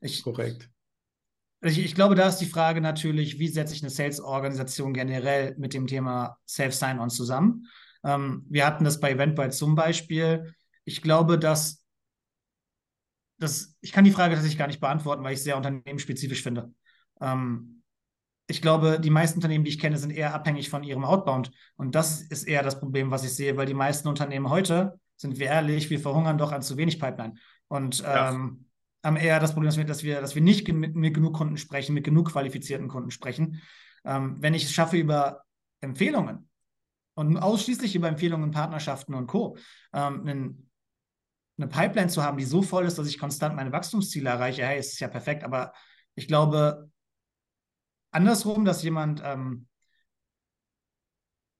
Ich, 0.00 0.22
Korrekt. 0.22 0.70
Ich, 1.64 1.78
ich, 1.78 1.94
glaube, 1.94 2.16
da 2.16 2.28
ist 2.28 2.38
die 2.38 2.46
Frage 2.46 2.80
natürlich, 2.80 3.38
wie 3.38 3.48
setze 3.48 3.74
ich 3.74 3.82
eine 3.82 3.90
Sales-Organisation 3.90 4.92
generell 4.92 5.54
mit 5.58 5.74
dem 5.74 5.86
Thema 5.86 6.38
Self-Sign-On 6.46 7.08
zusammen? 7.08 7.68
Ähm, 8.04 8.44
wir 8.48 8.66
hatten 8.66 8.84
das 8.84 8.98
bei 8.98 9.12
Eventbrite 9.12 9.50
zum 9.50 9.76
Beispiel. 9.76 10.54
Ich 10.84 11.02
glaube, 11.02 11.38
dass 11.38 11.84
das, 13.38 13.76
ich 13.80 13.92
kann 13.92 14.04
die 14.04 14.10
Frage 14.10 14.34
tatsächlich 14.34 14.58
gar 14.58 14.66
nicht 14.66 14.80
beantworten, 14.80 15.22
weil 15.22 15.32
ich 15.32 15.38
es 15.38 15.44
sehr 15.44 15.56
unternehmensspezifisch 15.56 16.42
finde. 16.42 16.72
Ähm, 17.20 17.82
ich 18.48 18.60
glaube, 18.60 19.00
die 19.00 19.10
meisten 19.10 19.38
Unternehmen, 19.38 19.64
die 19.64 19.70
ich 19.70 19.78
kenne, 19.78 19.98
sind 19.98 20.10
eher 20.10 20.34
abhängig 20.34 20.68
von 20.68 20.82
ihrem 20.82 21.04
Outbound. 21.04 21.52
Und 21.76 21.94
das 21.94 22.22
ist 22.22 22.42
eher 22.42 22.62
das 22.62 22.80
Problem, 22.80 23.10
was 23.10 23.24
ich 23.24 23.34
sehe, 23.34 23.56
weil 23.56 23.66
die 23.66 23.74
meisten 23.74 24.08
Unternehmen 24.08 24.50
heute, 24.50 24.98
sind 25.16 25.38
wir 25.38 25.46
ehrlich, 25.46 25.90
wir 25.90 26.00
verhungern 26.00 26.38
doch 26.38 26.50
an 26.50 26.62
zu 26.62 26.76
wenig 26.76 26.98
Pipeline. 26.98 27.34
Und 27.68 28.00
ja. 28.00 28.30
ähm, 28.30 28.66
haben 29.02 29.16
eher 29.16 29.40
das 29.40 29.52
Problem, 29.52 29.68
dass 29.68 29.76
wir, 29.76 29.84
dass 29.84 30.02
wir, 30.02 30.20
dass 30.20 30.34
wir 30.34 30.42
nicht 30.42 30.68
mit, 30.68 30.94
mit 30.94 31.14
genug 31.14 31.34
Kunden 31.34 31.56
sprechen, 31.56 31.94
mit 31.94 32.04
genug 32.04 32.30
qualifizierten 32.30 32.88
Kunden 32.88 33.10
sprechen. 33.10 33.60
Ähm, 34.04 34.36
wenn 34.40 34.54
ich 34.54 34.64
es 34.64 34.72
schaffe, 34.72 34.96
über 34.96 35.44
Empfehlungen 35.80 36.48
und 37.14 37.36
ausschließlich 37.36 37.94
über 37.94 38.08
Empfehlungen, 38.08 38.50
Partnerschaften 38.50 39.14
und 39.14 39.26
Co. 39.26 39.56
Ähm, 39.92 40.20
einen, 40.20 40.70
eine 41.58 41.68
Pipeline 41.68 42.08
zu 42.08 42.22
haben, 42.22 42.38
die 42.38 42.44
so 42.44 42.62
voll 42.62 42.86
ist, 42.86 42.98
dass 42.98 43.08
ich 43.08 43.18
konstant 43.18 43.56
meine 43.56 43.72
Wachstumsziele 43.72 44.30
erreiche, 44.30 44.64
hey, 44.64 44.78
ist 44.78 44.98
ja 45.00 45.08
perfekt. 45.08 45.44
Aber 45.44 45.72
ich 46.14 46.28
glaube, 46.28 46.90
andersrum, 48.10 48.64
dass 48.64 48.82
jemand, 48.82 49.20
ähm, 49.24 49.66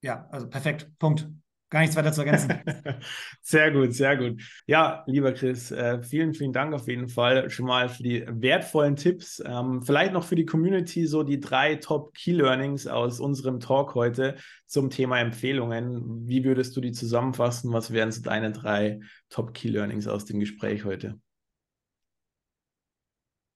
ja, 0.00 0.26
also 0.30 0.48
perfekt, 0.48 0.90
Punkt. 0.98 1.28
Gar 1.72 1.80
nichts 1.80 1.96
weiter 1.96 2.12
zu 2.12 2.20
ergänzen. 2.20 2.52
sehr 3.40 3.70
gut, 3.70 3.94
sehr 3.94 4.18
gut. 4.18 4.42
Ja, 4.66 5.04
lieber 5.06 5.32
Chris, 5.32 5.70
äh, 5.70 6.02
vielen, 6.02 6.34
vielen 6.34 6.52
Dank 6.52 6.74
auf 6.74 6.86
jeden 6.86 7.08
Fall 7.08 7.48
schon 7.48 7.64
mal 7.64 7.88
für 7.88 8.02
die 8.02 8.26
wertvollen 8.28 8.94
Tipps. 8.94 9.42
Ähm, 9.42 9.80
vielleicht 9.80 10.12
noch 10.12 10.22
für 10.22 10.34
die 10.34 10.44
Community 10.44 11.06
so 11.06 11.22
die 11.22 11.40
drei 11.40 11.76
Top 11.76 12.12
Key 12.12 12.32
Learnings 12.32 12.86
aus 12.86 13.20
unserem 13.20 13.58
Talk 13.58 13.94
heute 13.94 14.36
zum 14.66 14.90
Thema 14.90 15.18
Empfehlungen. 15.18 16.28
Wie 16.28 16.44
würdest 16.44 16.76
du 16.76 16.82
die 16.82 16.92
zusammenfassen? 16.92 17.72
Was 17.72 17.90
wären 17.90 18.12
so 18.12 18.20
deine 18.20 18.52
drei 18.52 19.00
Top 19.30 19.54
Key 19.54 19.68
Learnings 19.68 20.06
aus 20.06 20.26
dem 20.26 20.40
Gespräch 20.40 20.84
heute? 20.84 21.18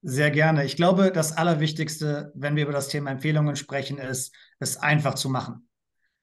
Sehr 0.00 0.30
gerne. 0.30 0.64
Ich 0.64 0.76
glaube, 0.76 1.12
das 1.12 1.36
Allerwichtigste, 1.36 2.32
wenn 2.34 2.56
wir 2.56 2.62
über 2.62 2.72
das 2.72 2.88
Thema 2.88 3.10
Empfehlungen 3.10 3.56
sprechen, 3.56 3.98
ist, 3.98 4.34
es 4.58 4.78
einfach 4.78 5.16
zu 5.16 5.28
machen. 5.28 5.65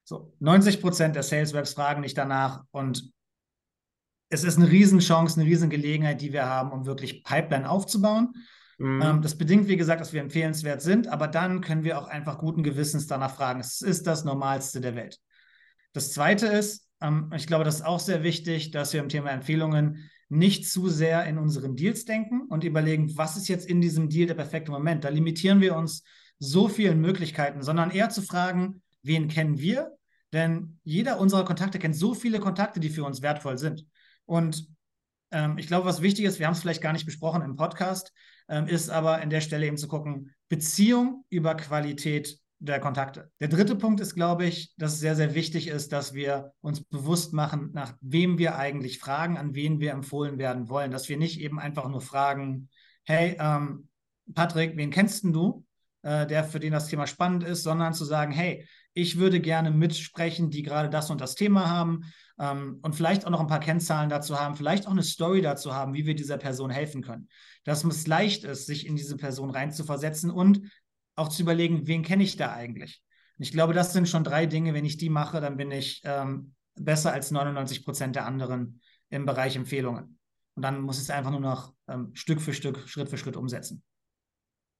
So, 0.03 0.33
90 0.39 0.81
Prozent 0.81 1.15
der 1.15 1.23
Sales 1.23 1.53
Reps 1.53 1.73
fragen 1.73 2.01
nicht 2.01 2.17
danach 2.17 2.63
und 2.71 3.11
es 4.29 4.43
ist 4.43 4.57
eine 4.57 4.69
Riesenchance, 4.69 5.39
eine 5.39 5.49
Riesengelegenheit, 5.49 6.21
die 6.21 6.33
wir 6.33 6.45
haben, 6.45 6.71
um 6.71 6.85
wirklich 6.85 7.23
Pipeline 7.23 7.69
aufzubauen. 7.69 8.33
Mhm. 8.79 9.01
Ähm, 9.01 9.21
das 9.21 9.37
bedingt, 9.37 9.67
wie 9.67 9.77
gesagt, 9.77 10.01
dass 10.01 10.13
wir 10.13 10.21
empfehlenswert 10.21 10.81
sind, 10.81 11.07
aber 11.07 11.27
dann 11.27 11.61
können 11.61 11.83
wir 11.83 11.99
auch 11.99 12.07
einfach 12.07 12.37
guten 12.39 12.63
Gewissens 12.63 13.07
danach 13.07 13.35
fragen. 13.35 13.59
Es 13.59 13.81
ist 13.81 14.07
das 14.07 14.23
Normalste 14.23 14.81
der 14.81 14.95
Welt. 14.95 15.19
Das 15.93 16.11
Zweite 16.11 16.47
ist, 16.47 16.89
ähm, 17.01 17.31
ich 17.35 17.47
glaube, 17.47 17.63
das 17.63 17.75
ist 17.75 17.85
auch 17.85 17.99
sehr 17.99 18.23
wichtig, 18.23 18.71
dass 18.71 18.93
wir 18.93 18.99
im 18.99 19.09
Thema 19.09 19.29
Empfehlungen 19.29 20.09
nicht 20.29 20.67
zu 20.67 20.89
sehr 20.89 21.25
in 21.25 21.37
unseren 21.37 21.75
Deals 21.75 22.05
denken 22.05 22.41
und 22.49 22.63
überlegen, 22.63 23.15
was 23.17 23.37
ist 23.37 23.47
jetzt 23.47 23.67
in 23.67 23.81
diesem 23.81 24.09
Deal 24.09 24.27
der 24.27 24.33
perfekte 24.33 24.71
Moment. 24.71 25.03
Da 25.03 25.09
limitieren 25.09 25.61
wir 25.61 25.75
uns 25.75 26.03
so 26.39 26.67
vielen 26.67 26.99
Möglichkeiten, 26.99 27.61
sondern 27.61 27.91
eher 27.91 28.09
zu 28.09 28.21
fragen, 28.23 28.81
wen 29.03 29.27
kennen 29.27 29.59
wir? 29.59 29.95
Denn 30.31 30.79
jeder 30.83 31.19
unserer 31.19 31.45
Kontakte 31.45 31.77
kennt 31.77 31.95
so 31.95 32.15
viele 32.15 32.39
Kontakte, 32.39 32.79
die 32.79 32.89
für 32.89 33.03
uns 33.03 33.21
wertvoll 33.21 33.57
sind. 33.57 33.85
Und 34.25 34.67
ähm, 35.31 35.57
ich 35.57 35.67
glaube, 35.67 35.85
was 35.85 36.01
wichtig 36.01 36.25
ist, 36.25 36.39
wir 36.39 36.47
haben 36.47 36.53
es 36.53 36.61
vielleicht 36.61 36.81
gar 36.81 36.93
nicht 36.93 37.05
besprochen 37.05 37.41
im 37.41 37.55
Podcast, 37.55 38.13
ähm, 38.49 38.67
ist 38.67 38.89
aber 38.89 39.21
an 39.21 39.29
der 39.29 39.41
Stelle 39.41 39.67
eben 39.67 39.77
zu 39.77 39.87
gucken, 39.87 40.33
Beziehung 40.49 41.25
über 41.29 41.55
Qualität 41.55 42.39
der 42.59 42.79
Kontakte. 42.79 43.29
Der 43.41 43.49
dritte 43.49 43.75
Punkt 43.75 43.99
ist, 43.99 44.15
glaube 44.15 44.45
ich, 44.45 44.73
dass 44.77 44.93
es 44.93 44.99
sehr, 44.99 45.15
sehr 45.17 45.35
wichtig 45.35 45.67
ist, 45.67 45.91
dass 45.91 46.13
wir 46.13 46.53
uns 46.61 46.81
bewusst 46.81 47.33
machen, 47.33 47.71
nach 47.73 47.93
wem 47.99 48.37
wir 48.37 48.57
eigentlich 48.57 48.99
fragen, 48.99 49.37
an 49.37 49.53
wen 49.53 49.81
wir 49.81 49.91
empfohlen 49.91 50.37
werden 50.37 50.69
wollen. 50.69 50.91
Dass 50.91 51.09
wir 51.09 51.17
nicht 51.17 51.41
eben 51.41 51.59
einfach 51.59 51.89
nur 51.89 51.99
fragen, 51.99 52.69
hey, 53.03 53.35
ähm, 53.37 53.89
Patrick, 54.33 54.77
wen 54.77 54.91
kennst 54.91 55.25
du, 55.25 55.65
äh, 56.03 56.25
der 56.25 56.45
für 56.45 56.61
den 56.61 56.71
das 56.71 56.87
Thema 56.87 57.05
spannend 57.05 57.43
ist, 57.43 57.63
sondern 57.63 57.93
zu 57.93 58.05
sagen, 58.05 58.31
hey, 58.31 58.65
ich 58.93 59.17
würde 59.17 59.39
gerne 59.39 59.71
mitsprechen, 59.71 60.49
die 60.49 60.63
gerade 60.63 60.89
das 60.89 61.09
und 61.09 61.19
das 61.19 61.35
Thema 61.35 61.69
haben 61.69 62.01
ähm, 62.39 62.79
und 62.81 62.95
vielleicht 62.95 63.25
auch 63.25 63.31
noch 63.31 63.39
ein 63.39 63.47
paar 63.47 63.59
Kennzahlen 63.59 64.09
dazu 64.09 64.39
haben, 64.39 64.55
vielleicht 64.55 64.87
auch 64.87 64.91
eine 64.91 65.03
Story 65.03 65.41
dazu 65.41 65.73
haben, 65.73 65.93
wie 65.93 66.05
wir 66.05 66.15
dieser 66.15 66.37
Person 66.37 66.69
helfen 66.69 67.01
können. 67.01 67.27
Dass 67.63 67.83
es 67.83 68.07
leicht 68.07 68.43
ist, 68.43 68.65
sich 68.65 68.85
in 68.85 68.95
diese 68.95 69.17
Person 69.17 69.49
reinzuversetzen 69.49 70.29
und 70.29 70.61
auch 71.15 71.29
zu 71.29 71.41
überlegen, 71.41 71.87
wen 71.87 72.03
kenne 72.03 72.23
ich 72.23 72.37
da 72.37 72.53
eigentlich? 72.53 73.01
Und 73.37 73.43
ich 73.43 73.51
glaube, 73.51 73.73
das 73.73 73.93
sind 73.93 74.07
schon 74.07 74.23
drei 74.23 74.45
Dinge. 74.45 74.73
Wenn 74.73 74.85
ich 74.85 74.97
die 74.97 75.09
mache, 75.09 75.41
dann 75.41 75.57
bin 75.57 75.71
ich 75.71 76.01
ähm, 76.03 76.53
besser 76.75 77.13
als 77.13 77.31
99 77.31 77.83
Prozent 77.83 78.15
der 78.15 78.25
anderen 78.25 78.81
im 79.09 79.25
Bereich 79.25 79.55
Empfehlungen. 79.55 80.19
Und 80.55 80.63
dann 80.63 80.81
muss 80.81 80.97
ich 80.97 81.03
es 81.03 81.09
einfach 81.09 81.31
nur 81.31 81.39
noch 81.39 81.73
ähm, 81.87 82.11
Stück 82.13 82.41
für 82.41 82.53
Stück, 82.53 82.87
Schritt 82.87 83.09
für 83.09 83.17
Schritt 83.17 83.37
umsetzen. 83.37 83.83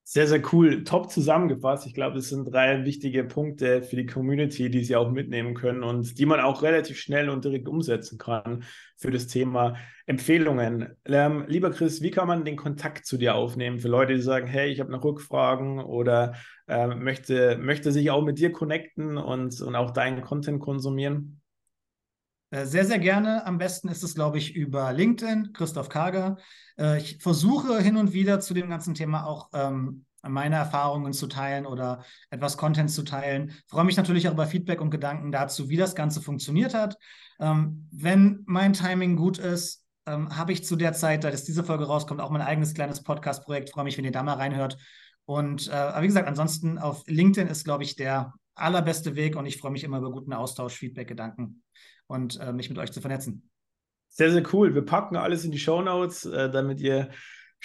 Sehr, 0.06 0.28
sehr 0.28 0.42
cool. 0.52 0.84
Top 0.84 1.10
zusammengefasst. 1.10 1.88
Ich 1.88 1.94
glaube, 1.94 2.18
es 2.18 2.28
sind 2.28 2.46
drei 2.46 2.84
wichtige 2.84 3.24
Punkte 3.24 3.84
für 3.84 3.96
die 3.96 4.06
Community, 4.06 4.70
die 4.70 4.84
Sie 4.84 4.98
auch 4.98 5.10
mitnehmen 5.10 5.54
können 5.54 5.82
und 5.82 6.20
die 6.20 6.26
man 6.26 6.42
auch 6.42 6.62
relativ 6.62 7.00
schnell 7.00 7.30
und 7.30 7.46
direkt 7.46 7.70
umsetzen 7.70 8.18
kann 8.18 8.64
für 8.98 9.12
das 9.12 9.28
Thema 9.28 9.78
Empfehlungen. 10.06 10.90
Ähm, 11.06 11.46
lieber 11.48 11.72
Chris, 11.72 12.02
wie 12.02 12.12
kann 12.12 12.28
man 12.28 12.44
den 12.44 12.58
Kontakt 12.58 13.06
zu 13.06 13.18
dir 13.18 13.36
aufnehmen 13.36 13.80
für 13.80 13.88
Leute, 13.88 14.14
die 14.14 14.22
sagen, 14.22 14.46
hey, 14.46 14.70
ich 14.70 14.82
habe 14.82 14.92
noch 14.92 15.06
Rückfragen 15.06 15.80
oder 15.80 16.34
äh, 16.68 16.88
möchte, 16.88 17.58
möchte 17.58 17.94
sich 17.94 18.12
auch 18.12 18.24
mit 18.24 18.40
dir 18.40 18.52
connecten 18.52 19.18
und, 19.18 19.62
und 19.62 19.76
auch 19.76 19.92
deinen 19.92 20.22
Content 20.22 20.60
konsumieren? 20.60 21.43
Äh, 22.54 22.68
sehr, 22.68 22.86
sehr 22.86 23.00
gerne. 23.00 23.48
Am 23.48 23.58
besten 23.58 23.88
ist 23.88 24.04
es, 24.04 24.14
glaube 24.14 24.38
ich, 24.38 24.56
über 24.56 24.94
LinkedIn, 24.94 25.54
Christoph 25.54 25.90
Kager. 25.90 26.38
Äh, 26.78 27.00
ich 27.00 27.18
versuche 27.18 27.82
hin 27.82 27.98
und 27.98 28.14
wieder 28.14 28.40
zu 28.40 28.54
dem 28.54 28.70
ganzen 28.70 28.94
Thema 28.94 29.26
auch 29.26 29.50
ähm, 29.54 30.06
meine 30.22 30.58
Erfahrungen 30.58 31.14
zu 31.14 31.26
teilen 31.26 31.66
oder 31.66 32.04
etwas 32.30 32.56
Content 32.56 32.92
zu 32.92 33.02
teilen. 33.02 33.54
freue 33.68 33.86
mich 33.86 33.98
natürlich 33.98 34.28
auch 34.28 34.34
über 34.34 34.46
Feedback 34.46 34.82
und 34.82 34.92
Gedanken 34.92 35.32
dazu, 35.32 35.68
wie 35.70 35.78
das 35.78 35.96
Ganze 35.96 36.22
funktioniert 36.22 36.76
hat. 36.76 36.96
Ähm, 37.40 37.90
wenn 37.92 38.44
mein 38.46 38.74
Timing 38.74 39.16
gut 39.16 39.40
ist, 39.40 39.84
ähm, 40.06 40.38
habe 40.38 40.52
ich 40.52 40.64
zu 40.64 40.76
der 40.76 40.94
Zeit, 40.94 41.24
da 41.24 41.32
diese 41.32 41.64
Folge 41.64 41.86
rauskommt, 41.86 42.22
auch 42.22 42.30
mein 42.30 42.44
eigenes 42.44 42.76
kleines 42.76 43.02
Podcast-Projekt. 43.02 43.72
Freue 43.72 43.86
mich, 43.86 43.98
wenn 43.98 44.06
ihr 44.06 44.12
da 44.12 44.22
mal 44.22 44.36
reinhört. 44.36 44.78
Und 45.26 45.70
äh, 45.70 45.72
aber 45.72 46.04
wie 46.04 46.08
gesagt, 46.08 46.28
ansonsten 46.28 46.78
auf 46.78 47.04
LinkedIn 47.08 47.48
ist, 47.48 47.64
glaube 47.64 47.84
ich, 47.84 47.96
der 47.96 48.32
allerbeste 48.56 49.16
Weg 49.16 49.36
und 49.36 49.46
ich 49.46 49.58
freue 49.58 49.72
mich 49.72 49.84
immer 49.84 49.98
über 49.98 50.12
guten 50.12 50.34
Austausch, 50.34 50.76
Feedback, 50.76 51.08
Gedanken 51.08 51.64
und 52.08 52.40
äh, 52.40 52.54
mich 52.54 52.70
mit 52.70 52.78
euch 52.78 52.92
zu 52.92 53.02
vernetzen. 53.02 53.50
Sehr, 54.10 54.32
sehr 54.32 54.44
cool. 54.54 54.76
Wir 54.76 54.86
packen 54.86 55.16
alles 55.16 55.44
in 55.44 55.52
die 55.52 55.60
Show 55.60 55.82
Notes, 55.82 56.26
äh, 56.26 56.52
damit 56.52 56.80
ihr 56.80 57.10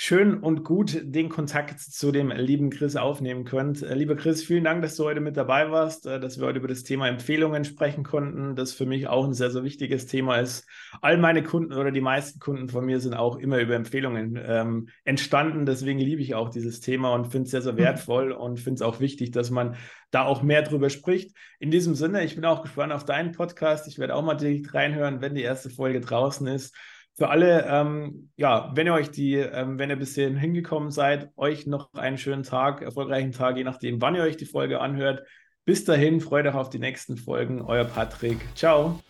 schön 0.01 0.39
und 0.39 0.63
gut 0.63 1.01
den 1.03 1.29
Kontakt 1.29 1.81
zu 1.81 2.13
dem 2.13 2.31
lieben 2.31 2.71
Chris 2.71 2.95
aufnehmen 2.95 3.45
könnt. 3.45 3.83
Äh, 3.83 3.97
lieber 3.97 4.15
Chris, 4.15 4.45
vielen 4.45 4.63
Dank, 4.63 4.81
dass 4.81 4.95
du 4.95 5.03
heute 5.03 5.19
mit 5.19 5.37
dabei 5.37 5.73
warst, 5.73 6.07
äh, 6.07 6.21
dass 6.21 6.39
wir 6.39 6.47
heute 6.47 6.61
über 6.61 6.69
das 6.69 6.85
Thema 6.85 7.09
Empfehlungen 7.09 7.65
sprechen 7.65 8.05
konnten, 8.05 8.55
das 8.55 8.73
für 8.73 8.87
mich 8.87 9.09
auch 9.09 9.25
ein 9.25 9.35
sehr, 9.35 9.51
sehr 9.51 9.65
wichtiges 9.65 10.07
Thema 10.07 10.37
ist. 10.37 10.69
All 11.03 11.19
meine 11.19 11.43
Kunden 11.43 11.73
oder 11.73 11.91
die 11.91 12.01
meisten 12.01 12.39
Kunden 12.39 12.69
von 12.69 12.87
mir 12.87 13.01
sind 13.01 13.15
auch 13.15 13.39
immer 13.39 13.59
über 13.59 13.75
Empfehlungen 13.75 14.41
ähm, 14.41 14.89
entstanden. 15.03 15.67
Deswegen 15.67 15.99
liebe 15.99 16.23
ich 16.23 16.37
auch 16.37 16.51
dieses 16.51 16.79
Thema 16.79 17.13
und 17.13 17.33
finde 17.33 17.47
es 17.47 17.51
sehr, 17.51 17.63
sehr 17.63 17.73
mhm. 17.73 17.79
wertvoll 17.79 18.31
und 18.31 18.61
finde 18.61 18.77
es 18.77 18.83
auch 18.83 19.01
wichtig, 19.01 19.33
dass 19.33 19.51
man 19.51 19.75
da 20.13 20.23
auch 20.27 20.43
mehr 20.43 20.63
drüber 20.63 20.91
spricht. 20.91 21.37
In 21.59 21.73
diesem 21.73 21.97
Sinne, 21.97 22.23
ich 22.23 22.37
bin 22.37 22.45
auch 22.45 22.63
gespannt 22.63 22.93
auf 22.93 23.05
deinen 23.05 23.33
Podcast. 23.33 23.89
Ich 23.89 23.99
werde 23.99 24.15
auch 24.15 24.23
mal 24.23 24.37
direkt 24.37 24.73
reinhören, 24.75 25.23
wenn 25.23 25.35
die 25.35 25.43
erste 25.43 25.71
Folge 25.71 26.01
draußen 26.01 26.47
ist 26.47 26.73
für 27.19 27.31
alle, 27.31 27.67
ähm, 27.69 28.31
ja, 28.37 28.71
wenn 28.77 28.87
ihr 28.87 28.95
euch 28.95 29.11
die, 29.11 29.35
ähm, 29.35 29.77
wenn 29.77 29.91
ihr 29.91 29.97
bis 29.97 30.15
hierhin 30.15 30.37
hingekommen 30.37 30.93
seid, 30.93 31.31
euch 31.37 31.67
noch 31.67 31.93
einen 31.95 32.17
schönen 32.17 32.45
Tag, 32.45 32.81
erfolgreichen 32.81 33.33
Tag, 33.33 33.57
je 33.57 33.65
nachdem, 33.65 34.01
wann 34.01 34.15
ihr 34.15 34.23
euch 34.23 34.37
die 34.37 34.47
Folge 34.47 34.81
anhört. 34.81 35.27
Bis 35.65 35.85
dahin, 35.85 36.21
freut 36.21 36.47
euch 36.47 36.55
auf 36.55 36.71
die 36.71 36.79
nächsten 36.79 37.17
Folgen. 37.17 37.61
Euer 37.61 37.85
Patrick. 37.85 38.39
Ciao. 38.55 39.01